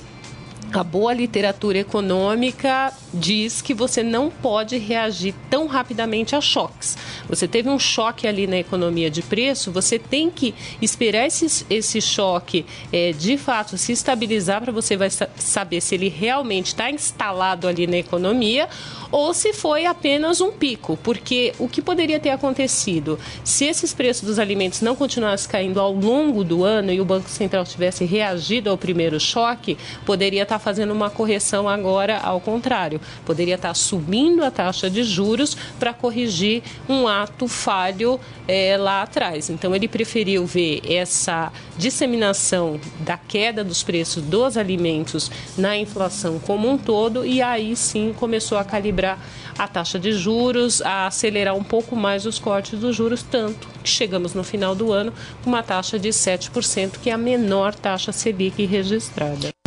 a 0.81 0.85
boa 0.85 1.13
literatura 1.13 1.79
econômica 1.79 2.93
diz 3.13 3.61
que 3.61 3.75
você 3.75 4.03
não 4.03 4.31
pode 4.31 4.79
reagir 4.79 5.35
tão 5.51 5.67
rapidamente 5.67 6.35
a 6.35 6.41
choques. 6.41 6.97
Você 7.29 7.47
teve 7.47 7.69
um 7.69 7.79
choque 7.79 8.27
ali 8.27 8.47
na 8.47 8.59
economia 8.59 9.11
de 9.11 9.23
preço, 9.23 9.71
você 9.71 9.99
tem 9.99 10.31
que 10.31 10.55
esperar 10.81 11.27
esse, 11.27 11.67
esse 11.69 12.01
choque 12.01 12.65
é, 12.93 13.13
de 13.13 13.37
fato 13.37 13.77
se 13.77 13.93
estabilizar 13.93 14.63
para 14.63 14.73
você 14.73 14.97
vai 14.97 15.09
saber 15.11 15.81
se 15.81 15.95
ele 15.95 16.09
realmente 16.09 16.69
está 16.69 16.91
instalado 16.91 17.69
ali 17.69 17.87
na 17.87 17.99
economia 17.99 18.69
ou 19.11 19.35
se 19.35 19.53
foi 19.53 19.85
apenas 19.85 20.41
um 20.41 20.51
pico, 20.51 20.99
porque 21.03 21.53
o 21.59 21.69
que 21.69 21.83
poderia 21.83 22.19
ter 22.19 22.31
acontecido 22.31 23.19
se 23.45 23.67
esses 23.67 23.93
preços 23.93 24.27
dos 24.27 24.39
alimentos 24.39 24.81
não 24.81 24.97
continuassem 24.97 25.51
caindo 25.51 25.79
ao 25.79 25.93
longo 25.93 26.43
do 26.43 26.65
ano 26.65 26.93
e 26.93 27.01
o 27.01 27.05
Banco 27.05 27.29
Central 27.29 27.65
tivesse 27.65 28.05
reagido 28.05 28.71
ao 28.71 28.79
primeiro 28.79 29.21
choque, 29.21 29.77
poderia 30.07 30.45
estar 30.45 30.59
tá 30.59 30.62
fazendo 30.63 30.93
uma 30.93 31.11
correção 31.11 31.69
agora 31.69 32.19
ao 32.19 32.41
contrário, 32.41 33.01
poderia 33.25 33.57
estar 33.57 33.75
subindo 33.75 34.43
a 34.43 34.51
taxa 34.51 34.89
de 34.89 35.03
juros 35.03 35.57
para 35.79 35.93
corrigir 35.93 36.63
um 36.89 37.07
ato 37.07 37.49
falho 37.49 38.19
é, 38.47 38.77
lá 38.77 39.03
atrás. 39.03 39.51
Então 39.51 39.75
ele 39.75 39.89
preferiu 39.89 40.47
ver 40.47 40.81
essa 40.85 41.53
disseminação 41.77 42.81
da 43.01 43.17
queda 43.17 43.65
dos 43.65 43.83
preços 43.83 44.23
dos 44.23 44.57
alimentos 44.57 45.31
na 45.57 45.77
inflação 45.77 46.39
como 46.39 46.71
um 46.71 46.79
todo 46.79 47.25
e 47.27 47.43
aí 47.43 47.75
sim 47.77 48.15
começou 48.19 48.59
a 48.59 48.65
calibrar 48.65 49.19
a 49.59 49.69
taxa 49.69 49.99
de 49.99 50.13
juros, 50.13 50.81
a 50.83 51.07
acelerar 51.07 51.55
um 51.55 51.65
pouco 51.65 51.95
mais 51.95 52.27
os 52.27 52.39
cortes 52.39 52.79
dos 52.79 52.97
juros, 52.97 53.23
tanto 53.23 53.69
que 53.83 53.89
chegamos 53.89 54.35
no 54.35 54.43
final 54.43 54.75
do 54.75 54.93
ano 54.93 55.13
com 55.43 55.51
uma 55.51 55.63
taxa 55.63 55.99
de 55.99 56.09
7%, 56.09 56.99
que 57.03 57.11
é 57.11 57.13
a 57.13 57.19
menor 57.19 57.75
taxa 57.75 58.13
Selic 58.13 58.65
registrada. 58.65 59.62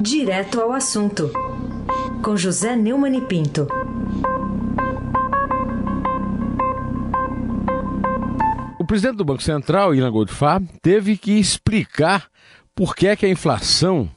Direto 0.00 0.60
ao 0.62 0.72
assunto, 0.72 1.30
com 2.24 2.34
José 2.34 2.74
Neumann 2.74 3.18
e 3.18 3.20
Pinto. 3.20 3.68
O 8.78 8.84
presidente 8.86 9.18
do 9.18 9.26
Banco 9.26 9.42
Central, 9.42 9.94
Ilan 9.94 10.10
Goldfarb, 10.10 10.66
teve 10.80 11.18
que 11.18 11.32
explicar 11.32 12.30
por 12.74 12.96
que, 12.96 13.08
é 13.08 13.16
que 13.16 13.26
a 13.26 13.28
inflação 13.28 14.10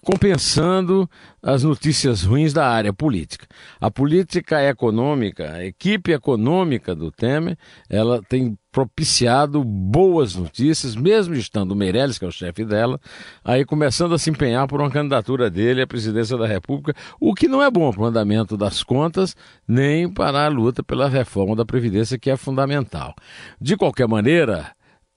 compensando 0.04 1.10
as 1.42 1.64
notícias 1.64 2.24
ruins 2.24 2.54
da 2.54 2.68
área 2.68 2.94
política. 2.94 3.48
A 3.80 3.90
política 3.90 4.62
econômica, 4.64 5.54
a 5.54 5.66
equipe 5.66 6.12
econômica 6.12 6.96
do 6.96 7.12
Temer, 7.12 7.58
ela 7.90 8.22
tem 8.22 8.58
propiciado 8.72 9.64
boas 9.64 10.36
notícias, 10.36 10.96
mesmo 10.96 11.36
estando 11.36 11.72
o 11.72 11.76
Meirelles, 11.76 12.18
que 12.18 12.24
é 12.24 12.28
o 12.28 12.32
chefe 12.32 12.64
dela, 12.64 13.00
aí 13.44 13.66
começando 13.66 14.14
a 14.14 14.18
se 14.18 14.30
empenhar 14.30 14.68
por 14.68 14.80
uma 14.80 14.90
candidatura 14.90 15.50
dele 15.50 15.82
à 15.82 15.88
presidência 15.88 16.38
da 16.38 16.48
República, 16.48 16.96
o 17.20 17.34
que 17.34 17.48
não 17.48 17.62
é 17.62 17.70
bom 17.70 17.92
para 17.92 18.02
o 18.02 18.06
andamento 18.06 18.56
das 18.56 18.82
contas, 18.82 19.36
nem 19.68 20.12
para 20.12 20.46
a 20.46 20.48
luta 20.48 20.82
pela 20.82 21.10
reforma 21.10 21.56
da 21.56 21.66
Previdência, 21.66 22.18
que 22.18 22.30
é 22.30 22.38
fundamental. 22.38 23.14
De 23.60 23.76
qualquer 23.76 24.08
maneira, 24.08 24.72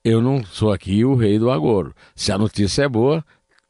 eu 0.04 0.20
não 0.20 0.44
sou 0.44 0.70
aqui 0.70 1.02
o 1.04 1.14
rei 1.14 1.38
do 1.38 1.50
agouro. 1.50 1.94
Se 2.14 2.30
a 2.30 2.36
notícia 2.36 2.82
é 2.82 2.88
boa, 2.88 3.24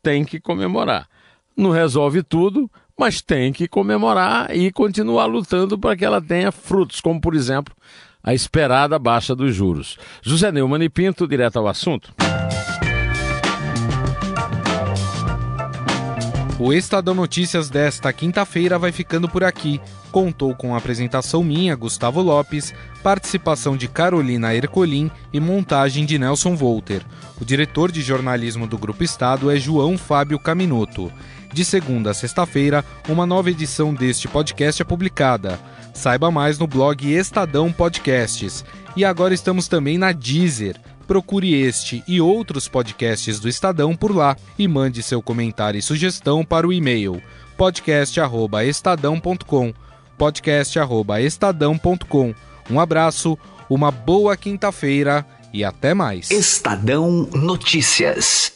tem 0.05 0.23
que 0.23 0.39
comemorar. 0.39 1.09
Não 1.57 1.71
resolve 1.71 2.23
tudo, 2.23 2.71
mas 2.99 3.23
tem 3.23 3.53
que 3.55 3.67
comemorar 3.67 4.55
e 4.55 4.71
continuar 4.71 5.25
lutando 5.25 5.79
para 5.79 5.97
que 5.97 6.05
ela 6.05 6.21
tenha 6.21 6.53
frutos, 6.53 7.01
como 7.01 7.19
por 7.19 7.35
exemplo 7.35 7.75
a 8.23 8.35
esperada 8.35 8.99
baixa 8.99 9.35
dos 9.35 9.55
juros. 9.55 9.99
José 10.23 10.53
Neumann 10.53 10.85
e 10.85 10.89
Pinto, 10.91 11.27
direto 11.27 11.59
ao 11.59 11.69
assunto. 11.69 12.15
O 16.57 16.73
Estadão 16.73 17.15
Notícias 17.15 17.69
desta 17.69 18.13
quinta-feira 18.13 18.79
vai 18.79 18.93
ficando 18.93 19.29
por 19.29 19.43
aqui. 19.43 19.81
Contou 20.13 20.55
com 20.55 20.73
a 20.73 20.79
apresentação 20.79 21.43
minha, 21.43 21.75
Gustavo 21.75 22.23
Lopes, 22.23 22.73
participação 23.03 23.77
de 23.77 23.89
Carolina 23.89 24.55
Ercolim 24.55 25.11
e 25.33 25.41
montagem 25.41 26.07
de 26.07 26.17
Nelson 26.17 26.55
Volter. 26.55 27.03
O 27.41 27.45
diretor 27.45 27.91
de 27.91 28.01
jornalismo 28.03 28.69
do 28.69 28.79
Grupo 28.79 29.03
Estado 29.03 29.51
é 29.51 29.57
João 29.57 29.99
Fábio 29.99 30.39
Caminoto. 30.39 31.13
De 31.53 31.65
segunda 31.65 32.13
a 32.13 32.15
sexta-feira, 32.15 32.85
uma 33.09 33.27
nova 33.27 33.51
edição 33.51 33.93
deste 33.93 34.29
podcast 34.29 34.81
é 34.81 34.85
publicada. 34.85 35.59
Saiba 35.93 36.31
mais 36.31 36.57
no 36.57 36.69
blog 36.69 37.13
Estadão 37.13 37.73
Podcasts. 37.73 38.65
E 38.97 39.05
agora 39.05 39.35
estamos 39.35 39.67
também 39.67 39.99
na 39.99 40.13
Deezer. 40.13 40.81
Procure 41.07 41.55
este 41.55 42.03
e 42.09 42.21
outros 42.21 42.69
podcasts 42.69 43.39
do 43.39 43.49
Estadão 43.49 43.95
por 43.95 44.15
lá 44.15 44.37
e 44.59 44.67
mande 44.67 45.03
seu 45.03 45.23
comentário 45.23 45.79
e 45.79 45.83
sugestão 45.83 46.45
para 46.45 46.67
o 46.67 46.73
e-mail 46.73 47.23
podcast@estadão.com. 47.57 49.73
podcast@estadão.com. 50.17 52.35
Um 52.71 52.81
abraço, 52.81 53.39
uma 53.69 53.91
boa 53.91 54.37
quinta-feira 54.37 55.27
e 55.53 55.65
até 55.65 55.95
mais. 55.95 56.31
Estadão 56.31 57.29
Notícias. 57.33 58.54